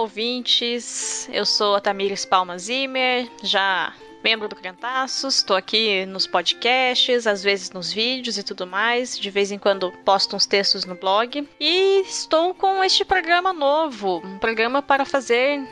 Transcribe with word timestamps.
ouvintes. 0.00 1.28
Eu 1.32 1.44
sou 1.44 1.74
a 1.74 1.80
Tamires 1.80 2.24
Palma 2.24 2.58
Zimmer, 2.58 3.30
já 3.42 3.92
membro 4.24 4.48
do 4.48 4.56
Crentaços, 4.56 5.36
estou 5.36 5.56
aqui 5.56 6.04
nos 6.06 6.26
podcasts, 6.26 7.26
às 7.26 7.42
vezes 7.42 7.70
nos 7.70 7.92
vídeos 7.92 8.38
e 8.38 8.42
tudo 8.42 8.66
mais. 8.66 9.18
De 9.18 9.30
vez 9.30 9.52
em 9.52 9.58
quando 9.58 9.92
posto 10.04 10.36
uns 10.36 10.46
textos 10.46 10.84
no 10.84 10.94
blog. 10.94 11.46
E 11.58 12.00
estou 12.00 12.54
com 12.54 12.82
este 12.82 13.04
programa 13.04 13.52
novo, 13.52 14.22
um 14.24 14.38
programa 14.38 14.80
para 14.82 15.04
fazer 15.04 15.62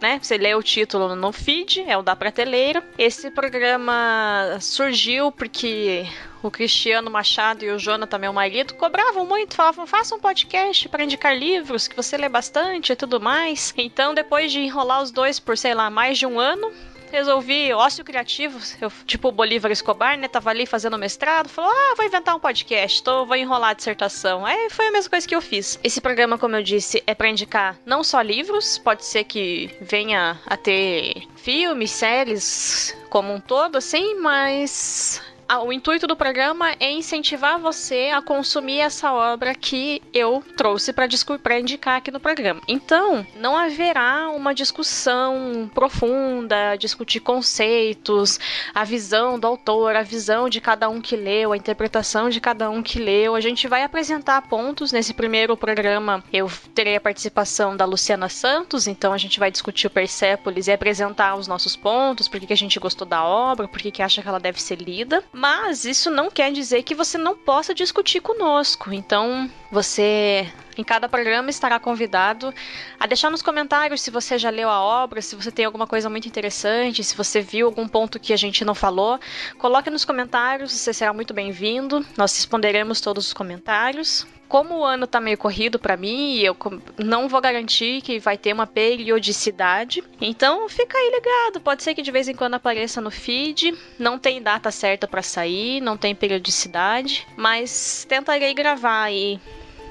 né? 0.00 0.18
Você 0.20 0.36
lê 0.36 0.54
o 0.54 0.62
título 0.62 1.14
no 1.16 1.32
feed, 1.32 1.82
é 1.86 1.96
o 1.96 2.02
da 2.02 2.14
prateleira. 2.14 2.82
Esse 2.98 3.30
programa 3.30 4.58
surgiu 4.60 5.32
porque 5.32 6.06
o 6.46 6.50
Cristiano 6.50 7.10
Machado 7.10 7.64
e 7.64 7.70
o 7.70 7.78
Jonathan, 7.78 8.18
meu 8.18 8.32
marido, 8.32 8.74
cobravam 8.74 9.26
muito, 9.26 9.54
falavam: 9.54 9.86
faça 9.86 10.14
um 10.14 10.20
podcast 10.20 10.88
para 10.88 11.04
indicar 11.04 11.36
livros 11.36 11.88
que 11.88 11.96
você 11.96 12.16
lê 12.16 12.28
bastante 12.28 12.92
e 12.92 12.96
tudo 12.96 13.20
mais. 13.20 13.74
Então, 13.76 14.14
depois 14.14 14.52
de 14.52 14.60
enrolar 14.60 15.02
os 15.02 15.10
dois 15.10 15.40
por, 15.40 15.58
sei 15.58 15.74
lá, 15.74 15.90
mais 15.90 16.18
de 16.18 16.26
um 16.26 16.38
ano, 16.38 16.72
resolvi 17.10 17.72
ócio 17.72 18.04
criativo, 18.04 18.58
eu, 18.80 18.92
tipo 19.06 19.28
o 19.28 19.32
Bolívar 19.32 19.70
Escobar, 19.72 20.16
né? 20.16 20.28
Tava 20.28 20.50
ali 20.50 20.66
fazendo 20.66 20.98
mestrado, 20.98 21.48
falou: 21.48 21.70
"Ah, 21.70 21.94
vou 21.96 22.06
inventar 22.06 22.34
um 22.34 22.40
podcast, 22.40 23.02
tô, 23.02 23.26
vou 23.26 23.36
enrolar 23.36 23.70
a 23.70 23.74
dissertação". 23.74 24.44
Aí 24.46 24.70
foi 24.70 24.86
a 24.86 24.92
mesma 24.92 25.10
coisa 25.10 25.26
que 25.26 25.34
eu 25.34 25.42
fiz. 25.42 25.78
Esse 25.82 26.00
programa, 26.00 26.38
como 26.38 26.56
eu 26.56 26.62
disse, 26.62 27.02
é 27.06 27.14
para 27.14 27.28
indicar 27.28 27.76
não 27.84 28.04
só 28.04 28.20
livros, 28.20 28.78
pode 28.78 29.04
ser 29.04 29.24
que 29.24 29.70
venha 29.80 30.38
a 30.46 30.56
ter 30.56 31.26
filmes, 31.36 31.90
séries 31.90 32.96
como 33.10 33.32
um 33.32 33.40
todo 33.40 33.76
assim, 33.76 34.14
mas 34.16 35.22
o 35.64 35.72
intuito 35.72 36.06
do 36.06 36.16
programa 36.16 36.72
é 36.80 36.90
incentivar 36.90 37.58
você 37.58 38.10
a 38.12 38.20
consumir 38.20 38.80
essa 38.80 39.12
obra 39.12 39.54
que 39.54 40.02
eu 40.12 40.42
trouxe 40.56 40.92
para 40.92 41.60
indicar 41.60 41.96
aqui 41.96 42.10
no 42.10 42.18
programa. 42.18 42.60
Então, 42.66 43.24
não 43.36 43.56
haverá 43.56 44.28
uma 44.30 44.54
discussão 44.54 45.70
profunda, 45.72 46.76
discutir 46.76 47.20
conceitos, 47.20 48.40
a 48.74 48.82
visão 48.84 49.38
do 49.38 49.46
autor, 49.46 49.94
a 49.94 50.02
visão 50.02 50.48
de 50.48 50.60
cada 50.60 50.88
um 50.88 51.00
que 51.00 51.16
leu, 51.16 51.52
a 51.52 51.56
interpretação 51.56 52.28
de 52.28 52.40
cada 52.40 52.68
um 52.68 52.82
que 52.82 52.98
leu. 52.98 53.34
A 53.34 53.40
gente 53.40 53.68
vai 53.68 53.82
apresentar 53.82 54.42
pontos 54.48 54.90
nesse 54.90 55.14
primeiro 55.14 55.56
programa. 55.56 56.24
Eu 56.32 56.50
terei 56.74 56.96
a 56.96 57.00
participação 57.00 57.76
da 57.76 57.84
Luciana 57.84 58.28
Santos, 58.28 58.86
então 58.86 59.12
a 59.12 59.18
gente 59.18 59.38
vai 59.38 59.50
discutir 59.50 59.86
o 59.86 59.90
Persépolis 59.90 60.66
e 60.66 60.72
apresentar 60.72 61.36
os 61.36 61.46
nossos 61.46 61.76
pontos, 61.76 62.26
por 62.26 62.40
que 62.40 62.52
a 62.52 62.56
gente 62.56 62.80
gostou 62.80 63.06
da 63.06 63.24
obra, 63.24 63.68
por 63.68 63.80
que 63.80 64.02
acha 64.02 64.20
que 64.20 64.28
ela 64.28 64.40
deve 64.40 64.60
ser 64.60 64.80
lida. 64.80 65.22
Mas 65.38 65.84
isso 65.84 66.10
não 66.10 66.30
quer 66.30 66.50
dizer 66.50 66.82
que 66.82 66.94
você 66.94 67.18
não 67.18 67.36
possa 67.36 67.74
discutir 67.74 68.20
conosco. 68.20 68.90
Então, 68.90 69.50
você 69.70 70.50
em 70.78 70.82
cada 70.82 71.10
programa 71.10 71.50
estará 71.50 71.78
convidado 71.78 72.54
a 72.98 73.06
deixar 73.06 73.30
nos 73.30 73.42
comentários 73.42 74.00
se 74.00 74.10
você 74.10 74.38
já 74.38 74.48
leu 74.48 74.70
a 74.70 74.80
obra, 74.80 75.20
se 75.20 75.36
você 75.36 75.50
tem 75.50 75.66
alguma 75.66 75.86
coisa 75.86 76.08
muito 76.08 76.26
interessante, 76.26 77.04
se 77.04 77.14
você 77.14 77.42
viu 77.42 77.66
algum 77.66 77.86
ponto 77.86 78.18
que 78.18 78.32
a 78.32 78.36
gente 78.36 78.64
não 78.64 78.74
falou. 78.74 79.20
Coloque 79.58 79.90
nos 79.90 80.06
comentários, 80.06 80.72
você 80.72 80.94
será 80.94 81.12
muito 81.12 81.34
bem-vindo. 81.34 82.02
Nós 82.16 82.34
responderemos 82.34 83.02
todos 83.02 83.26
os 83.26 83.34
comentários 83.34 84.26
como 84.48 84.78
o 84.78 84.84
ano 84.84 85.06
tá 85.06 85.20
meio 85.20 85.38
corrido 85.38 85.78
para 85.78 85.96
mim, 85.96 86.38
eu 86.38 86.56
não 86.98 87.28
vou 87.28 87.40
garantir 87.40 88.00
que 88.02 88.18
vai 88.18 88.38
ter 88.38 88.52
uma 88.52 88.66
periodicidade. 88.66 90.02
Então 90.20 90.68
fica 90.68 90.96
aí 90.96 91.10
ligado, 91.10 91.60
pode 91.60 91.82
ser 91.82 91.94
que 91.94 92.02
de 92.02 92.10
vez 92.10 92.28
em 92.28 92.34
quando 92.34 92.54
apareça 92.54 93.00
no 93.00 93.10
feed. 93.10 93.74
Não 93.98 94.18
tem 94.18 94.42
data 94.42 94.70
certa 94.70 95.08
para 95.08 95.22
sair, 95.22 95.80
não 95.80 95.96
tem 95.96 96.14
periodicidade, 96.14 97.26
mas 97.36 98.06
tentarei 98.08 98.54
gravar 98.54 99.02
aí 99.02 99.40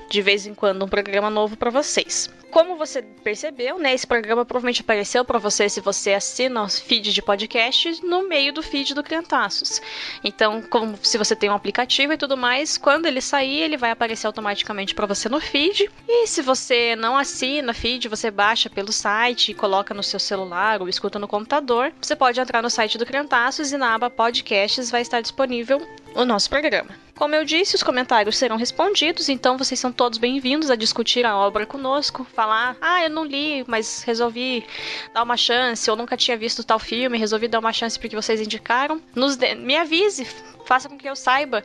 de 0.09 0.21
vez 0.21 0.45
em 0.45 0.53
quando 0.53 0.85
um 0.85 0.87
programa 0.87 1.29
novo 1.29 1.57
para 1.57 1.69
vocês. 1.69 2.29
Como 2.55 2.77
você 2.77 3.01
percebeu, 3.01 3.77
né, 3.77 3.93
esse 3.93 4.07
programa 4.07 4.45
provavelmente 4.45 4.79
apareceu 4.79 5.25
para 5.25 5.37
você 5.37 5.67
se 5.67 5.81
você 5.81 6.13
assina 6.13 6.63
o 6.63 6.69
feed 6.69 7.11
de 7.11 7.21
podcast 7.21 7.99
no 8.01 8.29
meio 8.29 8.53
do 8.53 8.63
feed 8.63 8.93
do 8.93 9.03
Criantaços. 9.03 9.81
Então, 10.23 10.61
como 10.61 10.97
se 11.03 11.17
você 11.17 11.35
tem 11.35 11.49
um 11.49 11.53
aplicativo 11.53 12.13
e 12.13 12.17
tudo 12.17 12.37
mais, 12.37 12.77
quando 12.77 13.07
ele 13.07 13.19
sair, 13.19 13.59
ele 13.59 13.75
vai 13.75 13.91
aparecer 13.91 14.25
automaticamente 14.25 14.95
para 14.95 15.05
você 15.05 15.27
no 15.27 15.41
feed. 15.41 15.91
E 16.07 16.27
se 16.27 16.41
você 16.41 16.95
não 16.95 17.17
assina 17.17 17.73
feed, 17.73 18.07
você 18.07 18.31
baixa 18.31 18.69
pelo 18.69 18.93
site 18.93 19.51
e 19.51 19.53
coloca 19.53 19.93
no 19.93 20.01
seu 20.01 20.17
celular 20.17 20.81
ou 20.81 20.87
escuta 20.87 21.19
no 21.19 21.27
computador, 21.27 21.91
você 22.01 22.15
pode 22.15 22.39
entrar 22.39 22.61
no 22.61 22.69
site 22.69 22.97
do 22.97 23.05
Criantaços 23.05 23.73
e 23.73 23.77
na 23.77 23.95
aba 23.95 24.09
podcasts 24.09 24.89
vai 24.89 25.01
estar 25.01 25.19
disponível 25.19 25.85
o 26.15 26.23
nosso 26.23 26.49
programa. 26.49 27.04
Como 27.15 27.33
eu 27.33 27.45
disse, 27.45 27.75
os 27.75 27.81
comentários 27.81 28.35
serão 28.35 28.57
respondidos, 28.57 29.29
então 29.29 29.57
vocês 29.57 29.79
são 29.79 29.89
todos 29.89 30.17
bem-vindos 30.17 30.69
a 30.69 30.75
discutir 30.75 31.25
a 31.25 31.37
obra 31.37 31.65
conosco, 31.65 32.25
falar: 32.25 32.75
"Ah, 32.81 33.03
eu 33.03 33.09
não 33.09 33.23
li, 33.23 33.63
mas 33.67 34.03
resolvi 34.03 34.65
dar 35.13 35.23
uma 35.23 35.37
chance, 35.37 35.89
ou 35.89 35.95
nunca 35.95 36.17
tinha 36.17 36.35
visto 36.35 36.61
tal 36.61 36.77
filme, 36.77 37.17
resolvi 37.17 37.47
dar 37.47 37.59
uma 37.59 37.71
chance 37.71 37.97
porque 37.97 38.17
vocês 38.17 38.41
indicaram". 38.41 39.01
Nos 39.15 39.37
de... 39.37 39.55
me 39.55 39.77
avise, 39.77 40.27
faça 40.65 40.89
com 40.89 40.97
que 40.97 41.07
eu 41.07 41.15
saiba, 41.15 41.63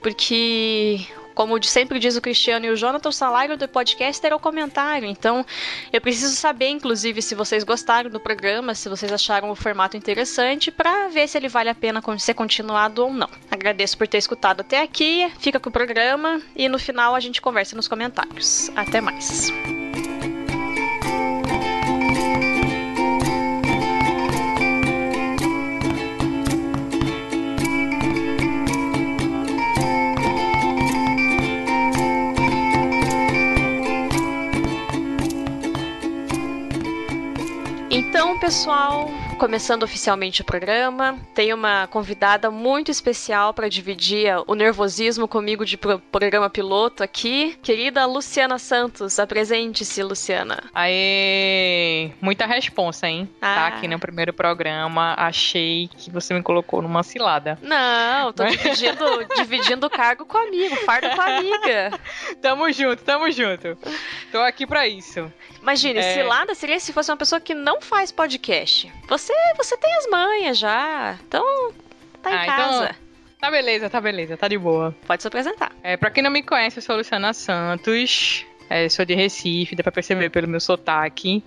porque 0.00 1.04
como 1.34 1.62
sempre 1.62 1.98
diz 1.98 2.16
o 2.16 2.20
Cristiano 2.20 2.66
e 2.66 2.70
o 2.70 2.76
Jonathan, 2.76 3.08
o 3.08 3.12
salário 3.12 3.56
do 3.56 3.68
podcast 3.68 4.24
era 4.24 4.36
o 4.36 4.40
comentário. 4.40 5.08
Então, 5.08 5.44
eu 5.92 6.00
preciso 6.00 6.34
saber, 6.34 6.68
inclusive, 6.68 7.22
se 7.22 7.34
vocês 7.34 7.64
gostaram 7.64 8.10
do 8.10 8.20
programa, 8.20 8.74
se 8.74 8.88
vocês 8.88 9.12
acharam 9.12 9.50
o 9.50 9.54
formato 9.54 9.96
interessante, 9.96 10.70
para 10.70 11.08
ver 11.08 11.28
se 11.28 11.38
ele 11.38 11.48
vale 11.48 11.68
a 11.68 11.74
pena 11.74 12.02
ser 12.18 12.34
continuado 12.34 13.04
ou 13.04 13.12
não. 13.12 13.28
Agradeço 13.50 13.96
por 13.96 14.06
ter 14.06 14.18
escutado 14.18 14.60
até 14.60 14.82
aqui, 14.82 15.30
fica 15.38 15.58
com 15.58 15.68
o 15.68 15.72
programa 15.72 16.40
e 16.54 16.68
no 16.68 16.78
final 16.78 17.14
a 17.14 17.20
gente 17.20 17.40
conversa 17.40 17.76
nos 17.76 17.88
comentários. 17.88 18.70
Até 18.76 19.00
mais. 19.00 19.81
Pessoal, 38.42 39.08
começando 39.38 39.84
oficialmente 39.84 40.42
o 40.42 40.44
programa, 40.44 41.16
tem 41.32 41.54
uma 41.54 41.86
convidada 41.86 42.50
muito 42.50 42.90
especial 42.90 43.54
para 43.54 43.68
dividir 43.68 44.34
o 44.48 44.56
nervosismo 44.56 45.28
comigo 45.28 45.64
de 45.64 45.78
programa 45.78 46.50
piloto 46.50 47.04
aqui. 47.04 47.56
Querida 47.62 48.04
Luciana 48.04 48.58
Santos, 48.58 49.20
apresente-se, 49.20 50.02
Luciana. 50.02 50.64
Aê! 50.74 52.10
Muita 52.20 52.44
responsa, 52.44 53.06
hein? 53.06 53.30
Tá 53.40 53.52
ah. 53.52 53.54
Tá 53.54 53.66
aqui 53.76 53.86
no 53.86 54.00
primeiro 54.00 54.32
programa, 54.32 55.14
achei 55.16 55.88
que 55.96 56.10
você 56.10 56.34
me 56.34 56.42
colocou 56.42 56.82
numa 56.82 57.04
cilada. 57.04 57.56
Não, 57.62 58.32
tô 58.32 58.44
dividindo, 58.44 59.04
dividindo 59.38 59.86
o 59.86 59.90
cargo 59.90 60.26
com 60.26 60.36
amigo, 60.36 60.74
fardo 60.78 61.08
com 61.10 61.20
a 61.20 61.36
amiga. 61.36 62.00
tamo 62.42 62.72
junto, 62.72 63.04
tamo 63.04 63.30
junto. 63.30 63.78
Tô 64.32 64.40
aqui 64.40 64.66
para 64.66 64.88
isso. 64.88 65.30
Imagine, 65.62 66.00
é... 66.00 66.14
cilada 66.14 66.54
seria 66.54 66.78
se 66.80 66.92
fosse 66.92 67.10
uma 67.10 67.16
pessoa 67.16 67.40
que 67.40 67.54
não 67.54 67.80
faz 67.80 68.10
podcast. 68.10 68.92
Você, 69.08 69.32
você 69.56 69.76
tem 69.76 69.94
as 69.94 70.08
manhas 70.08 70.58
já. 70.58 71.16
Então, 71.26 71.72
tá 72.20 72.30
em 72.30 72.34
ah, 72.34 72.42
então 72.42 72.56
casa. 72.56 72.84
Então... 72.84 72.96
Tá 73.40 73.50
beleza, 73.50 73.88
tá 73.90 74.00
beleza, 74.00 74.36
tá 74.36 74.46
de 74.46 74.58
boa. 74.58 74.94
Pode 75.04 75.22
se 75.22 75.26
apresentar. 75.26 75.72
É, 75.82 75.96
pra 75.96 76.10
quem 76.10 76.22
não 76.22 76.30
me 76.30 76.44
conhece, 76.44 76.78
eu 76.78 76.82
sou 76.82 76.94
a 76.94 76.98
Luciana 76.98 77.32
Santos. 77.32 78.46
É, 78.70 78.88
sou 78.88 79.04
de 79.04 79.14
Recife, 79.14 79.74
dá 79.74 79.82
pra 79.82 79.90
perceber 79.92 80.30
pelo 80.30 80.48
meu 80.48 80.60
sotaque. 80.60 81.42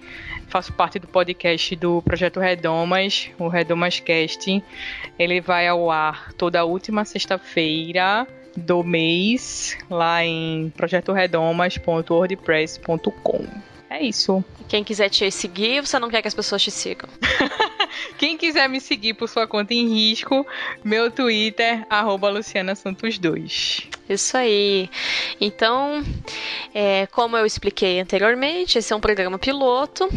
Faço 0.48 0.72
parte 0.74 1.00
do 1.00 1.08
podcast 1.08 1.76
do 1.76 2.02
Projeto 2.02 2.40
Redomas, 2.40 3.32
o 3.40 3.48
Redomas 3.48 4.00
Cast. 4.00 4.64
Ele 5.18 5.42
vai 5.42 5.68
ao 5.68 5.90
ar 5.90 6.32
toda 6.34 6.64
última 6.66 7.04
sexta-feira 7.06 8.28
do 8.56 8.84
mês, 8.84 9.76
lá 9.90 10.24
em 10.24 10.72
projetoredomas.wordpress.com. 10.76 13.75
É 13.96 14.04
isso. 14.04 14.44
Quem 14.68 14.84
quiser 14.84 15.08
te 15.08 15.32
seguir, 15.32 15.80
você 15.80 15.98
não 15.98 16.10
quer 16.10 16.22
que 16.22 16.28
as 16.28 16.34
pessoas 16.34 16.62
te 16.62 16.70
sigam. 16.70 17.08
Quem 18.20 18.38
quiser 18.38 18.68
me 18.68 18.82
seguir 18.82 19.14
por 19.14 19.30
sua 19.30 19.48
conta 19.48 19.74
em 19.74 19.88
risco, 19.88 20.46
meu 20.84 21.10
Twitter, 21.10 21.86
arroba 21.90 22.30
Luciana 22.30 22.76
Santos 22.76 23.18
2. 23.18 23.88
Isso 24.10 24.36
aí. 24.36 24.90
Então, 25.40 26.04
é, 26.74 27.08
como 27.08 27.38
eu 27.38 27.46
expliquei 27.46 28.02
anteriormente, 28.02 28.78
esse 28.78 28.92
é 28.92 28.96
um 28.96 29.00
programa 29.00 29.40
piloto. 29.40 30.10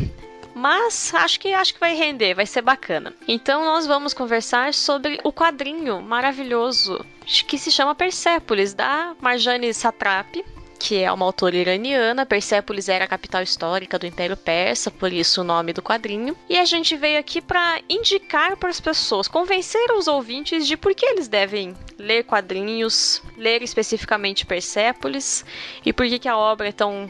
Mas 0.52 1.14
acho 1.14 1.38
que 1.38 1.54
acho 1.54 1.72
que 1.72 1.78
vai 1.78 1.94
render, 1.94 2.34
vai 2.34 2.44
ser 2.44 2.62
bacana. 2.62 3.14
Então 3.28 3.64
nós 3.64 3.86
vamos 3.86 4.12
conversar 4.12 4.74
sobre 4.74 5.20
o 5.22 5.32
quadrinho 5.32 6.02
maravilhoso 6.02 7.06
que 7.46 7.56
se 7.56 7.70
chama 7.70 7.94
Persepolis 7.94 8.74
da 8.74 9.14
Marjane 9.20 9.72
Satrapi, 9.72 10.44
que 10.78 11.02
é 11.02 11.10
uma 11.10 11.26
autora 11.26 11.56
iraniana. 11.56 12.24
Persépolis 12.24 12.88
era 12.88 13.04
a 13.04 13.08
capital 13.08 13.42
histórica 13.42 13.98
do 13.98 14.06
Império 14.06 14.36
Persa, 14.36 14.90
por 14.90 15.12
isso 15.12 15.40
o 15.40 15.44
nome 15.44 15.72
do 15.72 15.82
quadrinho. 15.82 16.36
E 16.48 16.56
a 16.56 16.64
gente 16.64 16.96
veio 16.96 17.18
aqui 17.18 17.40
para 17.40 17.80
indicar 17.88 18.56
para 18.56 18.70
as 18.70 18.80
pessoas, 18.80 19.28
convencer 19.28 19.90
os 19.92 20.06
ouvintes 20.06 20.66
de 20.66 20.76
por 20.76 20.94
que 20.94 21.04
eles 21.04 21.28
devem 21.28 21.74
ler 21.98 22.24
quadrinhos, 22.24 23.22
ler 23.36 23.62
especificamente 23.62 24.46
Persépolis 24.46 25.44
e 25.84 25.92
por 25.92 26.06
que, 26.06 26.18
que 26.18 26.28
a 26.28 26.36
obra 26.36 26.68
é 26.68 26.72
tão 26.72 27.08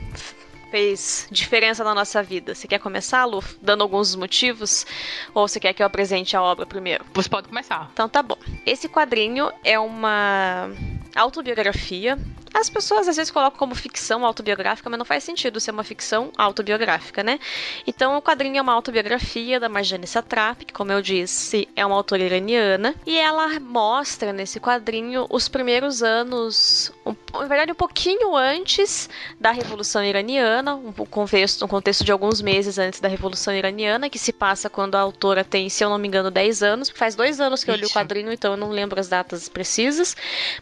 fez 0.71 1.27
diferença 1.31 1.83
na 1.83 1.95
nossa 1.95 2.23
vida? 2.23 2.55
Você 2.55 2.69
quer 2.69 2.79
começar, 2.79 3.25
Lu, 3.25 3.43
dando 3.61 3.83
alguns 3.83 4.15
motivos? 4.15 4.87
Ou 5.35 5.49
você 5.49 5.59
quer 5.59 5.73
que 5.73 5.83
eu 5.83 5.87
apresente 5.87 6.37
a 6.37 6.43
obra 6.43 6.67
primeiro? 6.67 7.05
Você 7.15 7.29
pode 7.29 7.49
começar. 7.49 7.89
Então 7.93 8.09
tá 8.09 8.23
bom. 8.23 8.37
Esse 8.65 8.89
quadrinho 8.89 9.51
é 9.65 9.79
uma 9.79 10.71
autobiografia. 11.15 12.19
As 12.55 12.69
pessoas 12.69 13.09
às 13.09 13.17
vezes 13.17 13.31
colocam 13.31 13.59
como 13.59 13.75
ficção 13.75 14.25
autobiográfica, 14.25 14.89
mas 14.89 14.99
não 14.99 15.05
faz 15.05 15.25
sentido 15.25 15.61
ser 15.61 15.71
uma 15.71 15.85
ficção 15.85 16.31
autobiográfica, 16.37 17.23
né? 17.23 17.39
Então 17.87 18.17
o 18.17 18.23
quadrinho 18.23 18.59
é 18.59 18.63
uma 18.63 18.73
autobiografia 18.73 19.61
da 19.61 19.69
Marjane 19.69 20.07
Satrap, 20.07 20.65
que, 20.65 20.73
como 20.73 20.93
eu 20.93 21.03
disse, 21.03 21.69
é 21.77 21.85
uma 21.85 21.95
autora 21.95 22.23
iraniana, 22.23 22.95
e 23.07 23.19
ela 23.19 23.59
mostra 23.61 24.33
nesse 24.33 24.61
quadrinho 24.61 25.27
os 25.31 25.49
primeiros 25.49 26.03
anos, 26.03 26.93
um, 27.05 27.15
na 27.33 27.47
verdade 27.47 27.73
um 27.73 27.75
pouquinho 27.75 28.37
antes 28.37 29.09
da 29.41 29.51
Revolução 29.51 30.03
Iraniana, 30.03 30.75
um 30.75 30.93
contexto, 30.93 31.65
um 31.65 31.69
contexto 31.69 32.05
de 32.05 32.13
alguns 32.13 32.41
meses 32.41 32.79
antes 32.79 33.01
da 33.01 33.09
Revolução 33.09 33.55
Iraniana, 33.55 34.09
que 34.09 34.19
se 34.19 34.33
passa 34.33 34.71
quando 34.71 34.95
a 34.95 35.01
autora 35.01 35.45
tem, 35.45 35.69
se 35.69 35.85
eu 35.85 35.91
não 35.91 35.99
me 35.99 36.09
engano, 36.09 36.31
10 36.31 36.63
anos. 36.63 36.91
Faz 36.91 37.15
dois 37.15 37.41
anos 37.41 37.65
que 37.65 37.71
eu 37.71 37.75
li 37.75 37.85
o 37.85 37.91
quadrinho, 37.91 38.33
então 38.33 38.53
eu 38.53 38.57
não 38.57 38.71
lembro 38.71 38.99
as 38.99 39.09
datas 39.09 39.49
precisas, 39.49 40.17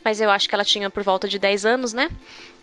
mas 0.05 0.21
eu 0.21 0.31
acho 0.31 0.49
que 0.49 0.55
ela 0.55 0.65
tinha 0.65 0.89
por 0.91 1.03
volta 1.03 1.29
de 1.29 1.39
10 1.39 1.67
anos, 1.67 1.76
né? 1.93 2.11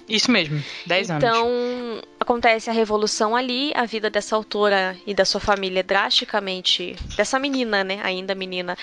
Isso 0.08 0.30
mesmo, 0.30 0.62
10 0.86 1.12
anos. 1.12 1.24
Então, 1.24 2.02
acontece 2.20 2.70
a 2.70 2.74
revolução 2.74 3.36
ali, 3.36 3.72
a 3.74 3.86
vida 3.86 4.10
dessa 4.10 4.36
autora 4.36 4.98
e 5.08 5.14
da 5.14 5.24
sua 5.24 5.40
família 5.40 5.80
é 5.80 5.84
drasticamente. 5.84 6.96
dessa 7.16 7.40
menina, 7.40 7.84
né? 7.84 8.02
Ainda 8.04 8.36
menina, 8.36 8.78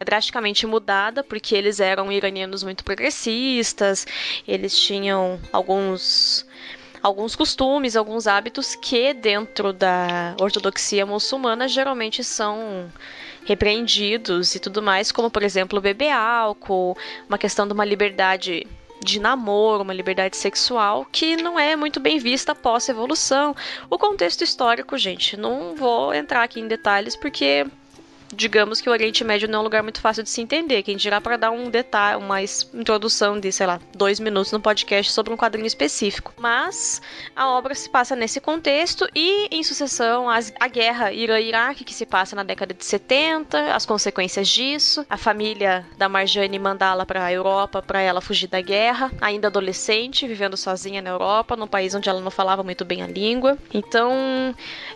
é 0.00 0.04
drasticamente 0.04 0.66
mudada, 0.66 1.22
porque 1.22 1.54
eles 1.54 1.78
eram 1.78 2.10
iranianos 2.10 2.62
muito 2.62 2.84
progressistas, 2.84 4.06
eles 4.48 4.78
tinham 4.78 5.38
alguns 5.52 6.46
alguns 7.02 7.36
costumes, 7.36 7.94
alguns 7.94 8.26
hábitos 8.26 8.74
que 8.74 9.14
dentro 9.14 9.72
da 9.72 10.34
ortodoxia 10.40 11.06
muçulmana 11.06 11.68
geralmente 11.68 12.24
são 12.24 12.90
repreendidos 13.44 14.56
e 14.56 14.58
tudo 14.58 14.82
mais, 14.82 15.12
como 15.12 15.30
por 15.30 15.44
exemplo 15.44 15.80
beber 15.80 16.10
álcool, 16.10 16.96
uma 17.28 17.38
questão 17.38 17.64
de 17.64 17.72
uma 17.72 17.84
liberdade 17.84 18.66
de 19.00 19.20
namoro, 19.20 19.82
uma 19.82 19.92
liberdade 19.92 20.36
sexual 20.36 21.06
que 21.10 21.36
não 21.36 21.58
é 21.58 21.76
muito 21.76 22.00
bem 22.00 22.18
vista 22.18 22.52
após 22.52 22.88
a 22.88 22.92
evolução. 22.92 23.54
O 23.90 23.98
contexto 23.98 24.42
histórico, 24.42 24.96
gente, 24.98 25.36
não 25.36 25.74
vou 25.74 26.12
entrar 26.14 26.42
aqui 26.42 26.60
em 26.60 26.68
detalhes 26.68 27.14
porque 27.14 27.66
digamos 28.34 28.80
que 28.80 28.88
o 28.88 28.92
Oriente 28.92 29.24
Médio 29.24 29.48
não 29.48 29.58
é 29.58 29.60
um 29.60 29.64
lugar 29.64 29.82
muito 29.82 30.00
fácil 30.00 30.22
de 30.22 30.30
se 30.30 30.40
entender. 30.40 30.82
Quem 30.82 30.96
dirá 30.96 31.20
para 31.20 31.36
dar 31.36 31.50
um 31.50 31.70
detalhe, 31.70 32.22
uma 32.22 32.42
introdução 32.42 33.38
de, 33.38 33.50
sei 33.52 33.66
lá, 33.66 33.80
dois 33.94 34.20
minutos 34.20 34.52
no 34.52 34.60
podcast 34.60 35.12
sobre 35.12 35.32
um 35.32 35.36
quadrinho 35.36 35.66
específico. 35.66 36.32
Mas 36.38 37.00
a 37.34 37.48
obra 37.48 37.74
se 37.74 37.88
passa 37.88 38.16
nesse 38.16 38.40
contexto 38.40 39.06
e, 39.14 39.48
em 39.50 39.62
sucessão, 39.62 40.28
as, 40.28 40.52
a 40.58 40.68
guerra 40.68 41.12
Irã-Iraque, 41.12 41.84
que 41.84 41.94
se 41.94 42.06
passa 42.06 42.34
na 42.34 42.42
década 42.42 42.74
de 42.74 42.84
70, 42.84 43.74
as 43.74 43.86
consequências 43.86 44.48
disso, 44.48 45.04
a 45.08 45.16
família 45.16 45.86
da 45.96 46.08
Marjane 46.08 46.58
mandá-la 46.58 47.06
para 47.06 47.24
a 47.24 47.32
Europa 47.32 47.82
para 47.82 48.00
ela 48.00 48.20
fugir 48.20 48.48
da 48.48 48.60
guerra, 48.60 49.10
ainda 49.20 49.48
adolescente, 49.48 50.26
vivendo 50.26 50.56
sozinha 50.56 51.00
na 51.02 51.10
Europa, 51.10 51.56
num 51.56 51.66
país 51.66 51.94
onde 51.94 52.08
ela 52.08 52.20
não 52.20 52.30
falava 52.30 52.62
muito 52.62 52.84
bem 52.84 53.02
a 53.02 53.06
língua. 53.06 53.58
Então, 53.72 54.54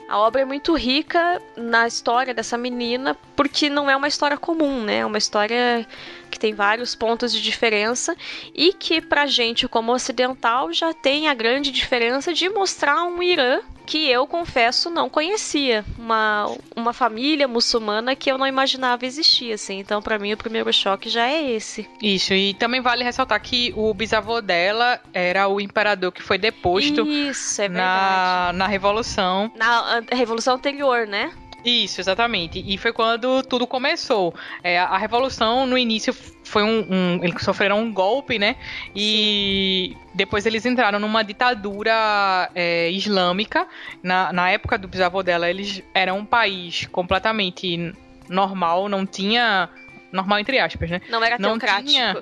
a 0.09 0.19
obra 0.19 0.43
é 0.43 0.45
muito 0.45 0.75
rica 0.75 1.41
na 1.57 1.87
história 1.87 2.35
dessa 2.35 2.59
menina, 2.59 3.17
porque 3.41 3.71
não 3.71 3.89
é 3.89 3.97
uma 3.97 4.07
história 4.09 4.37
comum, 4.37 4.83
né? 4.83 4.99
É 4.99 5.07
uma 5.07 5.17
história 5.17 5.87
que 6.31 6.39
tem 6.39 6.53
vários 6.53 6.95
pontos 6.95 7.33
de 7.33 7.41
diferença 7.41 8.15
e 8.55 8.73
que 8.73 9.01
pra 9.01 9.27
gente 9.27 9.67
como 9.67 9.93
ocidental 9.93 10.73
já 10.73 10.93
tem 10.93 11.27
a 11.27 11.33
grande 11.33 11.71
diferença 11.71 12.35
de 12.35 12.49
mostrar 12.51 13.03
um 13.05 13.23
Irã 13.23 13.61
que 13.87 14.09
eu 14.09 14.27
confesso 14.27 14.89
não 14.89 15.09
conhecia, 15.09 15.85
uma, 15.99 16.55
uma 16.77 16.93
família 16.93 17.49
muçulmana 17.49 18.15
que 18.15 18.31
eu 18.31 18.39
não 18.39 18.47
imaginava 18.47 19.05
existir, 19.05 19.53
assim. 19.53 19.81
Então, 19.81 20.01
para 20.01 20.17
mim, 20.19 20.33
o 20.33 20.37
primeiro 20.37 20.73
choque 20.73 21.09
já 21.09 21.27
é 21.27 21.51
esse. 21.51 21.89
Isso, 22.01 22.33
e 22.33 22.55
também 22.55 22.81
vale 22.81 23.03
ressaltar 23.03 23.41
que 23.41 23.73
o 23.75 23.93
bisavô 23.93 24.41
dela 24.41 25.01
era 25.13 25.49
o 25.49 25.61
imperador 25.61 26.13
que 26.13 26.23
foi 26.23 26.39
deposto 26.39 27.05
Isso, 27.05 27.63
é 27.63 27.69
na, 27.69 28.53
na 28.55 28.69
Revolução. 28.69 29.51
Na 29.57 30.03
Revolução 30.13 30.55
anterior, 30.55 31.07
né? 31.07 31.33
Isso, 31.65 32.01
exatamente. 32.01 32.63
E 32.67 32.79
foi 32.79 32.93
quando 32.93 33.43
tudo 33.43 33.67
começou. 33.67 34.35
É, 34.63 34.79
a 34.79 34.97
revolução 34.97 35.67
no 35.67 35.77
início 35.77 36.13
foi 36.45 36.63
um, 36.63 36.87
um, 36.91 37.21
eles 37.23 37.43
sofreram 37.43 37.81
um 37.81 37.93
golpe, 37.93 38.39
né? 38.39 38.57
E 38.95 39.95
Sim. 39.95 40.09
depois 40.15 40.47
eles 40.47 40.65
entraram 40.65 40.99
numa 40.99 41.23
ditadura 41.23 42.51
é, 42.55 42.91
islâmica. 42.91 43.67
Na, 44.03 44.33
na 44.33 44.51
época 44.51 44.79
do 44.79 44.89
bisavô 44.89 45.23
dela, 45.23 45.49
eles 45.49 45.83
eram 45.95 46.19
um 46.19 46.25
país 46.25 46.87
completamente 46.87 47.95
normal, 48.29 48.89
não 48.89 49.05
tinha 49.05 49.69
normal 50.13 50.39
entre 50.39 50.59
aspas, 50.59 50.91
né? 50.91 51.01
Não 51.09 51.23
era 51.23 51.39
não 51.39 51.59
teocrático. 51.59 51.89
Tinha... 51.89 52.17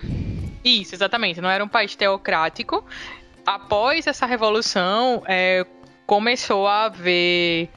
Isso, 0.65 0.95
exatamente. 0.95 1.41
Não 1.41 1.49
era 1.49 1.65
um 1.65 1.69
país 1.69 1.95
teocrático. 1.95 2.85
Após 3.47 4.07
essa 4.07 4.27
revolução, 4.27 5.23
é, 5.27 5.65
começou 6.07 6.67
a 6.67 6.85
haver 6.85 7.71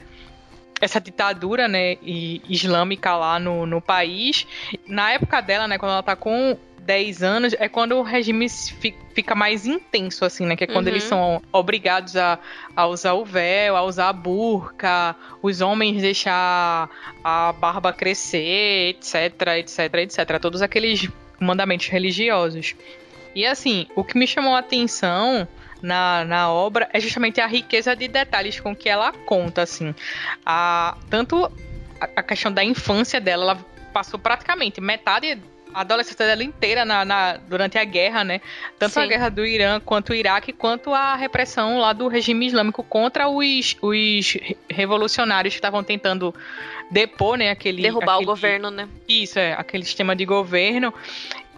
essa 0.81 0.99
ditadura, 0.99 1.67
né, 1.67 1.97
islâmica 2.01 3.15
lá 3.15 3.39
no, 3.39 3.65
no 3.65 3.79
país. 3.79 4.47
Na 4.87 5.11
época 5.11 5.39
dela, 5.39 5.67
né, 5.67 5.77
quando 5.77 5.91
ela 5.91 6.03
tá 6.03 6.15
com 6.15 6.57
10 6.79 7.21
anos, 7.23 7.55
é 7.59 7.69
quando 7.69 7.95
o 7.95 8.01
regime 8.01 8.49
fica 8.49 9.35
mais 9.35 9.67
intenso, 9.67 10.25
assim, 10.25 10.45
né? 10.45 10.55
Que 10.55 10.63
é 10.63 10.67
quando 10.67 10.87
uhum. 10.87 10.93
eles 10.93 11.03
são 11.03 11.41
obrigados 11.51 12.17
a, 12.17 12.39
a 12.75 12.87
usar 12.87 13.13
o 13.13 13.23
véu, 13.23 13.77
a 13.77 13.83
usar 13.83 14.09
a 14.09 14.13
burca, 14.13 15.15
os 15.41 15.61
homens 15.61 16.01
deixar 16.01 16.89
a 17.23 17.53
barba 17.53 17.93
crescer, 17.93 18.89
etc, 18.89 19.15
etc, 19.59 19.93
etc. 19.95 20.39
Todos 20.41 20.61
aqueles 20.61 21.07
mandamentos 21.39 21.87
religiosos. 21.87 22.75
E 23.35 23.45
assim, 23.45 23.87
o 23.95 24.03
que 24.03 24.17
me 24.17 24.27
chamou 24.27 24.55
a 24.55 24.59
atenção 24.59 25.47
na, 25.81 26.23
na 26.25 26.51
obra 26.51 26.89
é 26.93 26.99
justamente 26.99 27.41
a 27.41 27.47
riqueza 27.47 27.95
de 27.95 28.07
detalhes 28.07 28.59
com 28.59 28.75
que 28.75 28.89
ela 28.89 29.11
conta, 29.11 29.63
assim. 29.63 29.93
A, 30.45 30.97
tanto 31.09 31.45
a, 31.99 32.05
a 32.15 32.23
questão 32.23 32.51
da 32.51 32.63
infância 32.63 33.19
dela, 33.19 33.43
ela 33.43 33.65
passou 33.93 34.19
praticamente 34.19 34.79
metade 34.79 35.37
a 35.73 35.81
adolescência 35.81 36.25
dela 36.25 36.43
inteira 36.43 36.83
na, 36.83 37.05
na, 37.05 37.37
durante 37.37 37.77
a 37.77 37.83
guerra, 37.83 38.23
né? 38.23 38.41
Tanto 38.77 38.93
Sim. 38.93 38.99
a 39.01 39.05
guerra 39.05 39.29
do 39.29 39.45
Irã 39.45 39.79
quanto 39.79 40.11
o 40.11 40.15
Iraque, 40.15 40.51
quanto 40.51 40.93
a 40.93 41.15
repressão 41.15 41.79
lá 41.79 41.93
do 41.93 42.07
regime 42.07 42.45
islâmico 42.45 42.83
contra 42.83 43.29
os, 43.29 43.77
os 43.81 44.37
revolucionários 44.69 45.53
que 45.53 45.57
estavam 45.57 45.83
tentando 45.83 46.35
depor, 46.89 47.37
né? 47.37 47.51
Aquele, 47.51 47.81
Derrubar 47.81 48.15
aquele, 48.15 48.23
o 48.23 48.27
governo, 48.27 48.69
né? 48.69 48.87
Isso, 49.07 49.39
é, 49.39 49.53
aquele 49.53 49.85
sistema 49.85 50.15
de 50.15 50.25
governo 50.25 50.93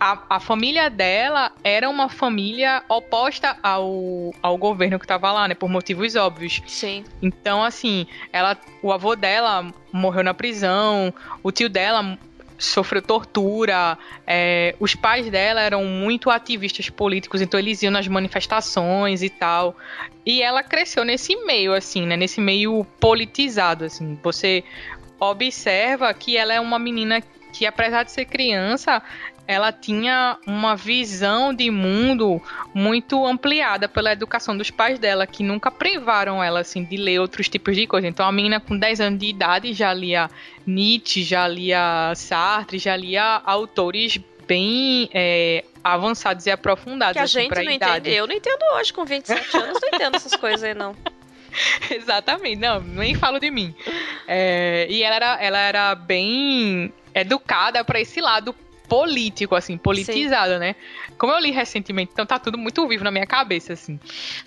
a, 0.04 0.18
a 0.32 0.40
família 0.42 0.90
dela 0.90 1.54
era 1.64 1.90
uma 1.90 2.10
família 2.10 2.84
oposta 2.90 3.56
ao, 3.64 4.34
ao 4.42 4.58
governo 4.58 5.00
que 5.00 5.06
estava 5.06 5.32
lá, 5.32 5.48
né? 5.48 5.56
Por 5.56 5.70
motivos 5.70 6.14
óbvios. 6.18 6.62
Sim. 6.68 7.06
Então, 7.22 7.64
assim, 7.64 8.06
ela, 8.34 8.58
o 8.82 8.92
avô 8.92 9.16
dela 9.16 9.72
morreu 9.94 10.22
na 10.22 10.34
prisão, 10.34 11.14
o 11.42 11.54
tio 11.54 11.70
dela 11.70 12.18
sofreu 12.58 13.02
tortura, 13.02 13.98
é, 14.28 14.76
os 14.78 14.94
pais 14.94 15.30
dela 15.30 15.62
eram 15.62 15.86
muito 15.86 16.30
ativistas 16.30 16.90
políticos, 16.90 17.42
então 17.42 17.58
eles 17.58 17.82
iam 17.82 17.92
nas 17.92 18.08
manifestações 18.08 19.24
e 19.24 19.30
tal. 19.30 19.74
E 20.26 20.42
ela 20.42 20.64
cresceu 20.64 21.06
nesse 21.06 21.34
meio, 21.46 21.74
assim, 21.74 22.06
né? 22.06 22.18
Nesse 22.18 22.42
meio 22.42 22.86
politizado, 23.00 23.86
assim. 23.86 24.20
Você 24.22 24.66
observa 25.18 26.14
que 26.14 26.36
ela 26.36 26.54
é 26.54 26.60
uma 26.60 26.78
menina 26.78 27.22
que, 27.54 27.66
apesar 27.66 28.04
de 28.04 28.12
ser 28.12 28.26
criança, 28.26 29.02
ela 29.48 29.72
tinha 29.72 30.38
uma 30.48 30.76
visão 30.76 31.54
de 31.54 31.70
mundo 31.70 32.42
muito 32.74 33.26
ampliada 33.26 33.90
pela 33.90 34.12
educação 34.12 34.56
dos 34.56 34.72
pais 34.72 34.98
dela, 34.98 35.28
que 35.28 35.44
nunca 35.44 35.70
privaram 35.70 36.42
ela 36.44 36.62
assim 36.62 36.84
de 36.84 36.96
ler 36.96 37.20
outros 37.20 37.50
tipos 37.50 37.76
de 37.76 37.86
coisa. 37.86 38.08
Então 38.08 38.26
a 38.26 38.32
menina 38.32 38.60
com 38.60 38.78
10 38.78 39.02
anos 39.02 39.20
de 39.20 39.28
idade 39.28 39.74
já 39.74 39.94
lia 39.94 40.30
Nietzsche, 40.66 41.24
já 41.24 41.48
lia 41.48 42.14
Sartre, 42.16 42.80
já 42.80 42.96
lia 42.96 43.42
autores 43.46 44.18
bem 44.48 45.10
é, 45.14 45.64
avançados 45.84 46.46
e 46.46 46.52
aprofundados. 46.52 47.14
Que 47.14 47.20
a 47.20 47.24
assim, 47.24 47.42
gente 47.42 47.56
não 47.56 47.72
idade. 47.72 48.00
entende. 48.00 48.16
Eu 48.16 48.28
não 48.28 48.36
entendo 48.36 48.62
hoje, 48.76 48.94
com 48.94 49.04
27 49.06 49.58
anos, 49.58 49.80
não 49.82 49.90
entendo 49.90 50.16
essas 50.16 50.36
coisas 50.36 50.64
aí, 50.64 50.74
não. 50.74 50.96
Exatamente, 51.92 52.60
não, 52.60 52.80
nem 52.80 53.14
falo 53.14 53.40
de 53.40 53.52
mim. 53.52 53.76
É, 54.28 54.88
e 54.90 55.04
ela 55.04 55.16
era, 55.16 55.44
ela 55.44 55.60
era 55.60 55.96
bem 55.96 56.92
educada 57.14 57.84
para 57.84 58.00
esse 58.00 58.20
lado 58.20 58.56
político, 58.88 59.56
assim, 59.56 59.78
politizado, 59.78 60.54
Sim. 60.54 60.60
né? 60.60 60.76
Como 61.18 61.34
eu 61.34 61.40
li 61.40 61.52
recentemente, 61.52 62.12
então 62.14 62.26
tá 62.26 62.38
tudo 62.38 62.58
muito 62.58 62.86
vivo 62.88 63.04
na 63.04 63.12
minha 63.12 63.26
cabeça, 63.26 63.74
assim. 63.74 64.00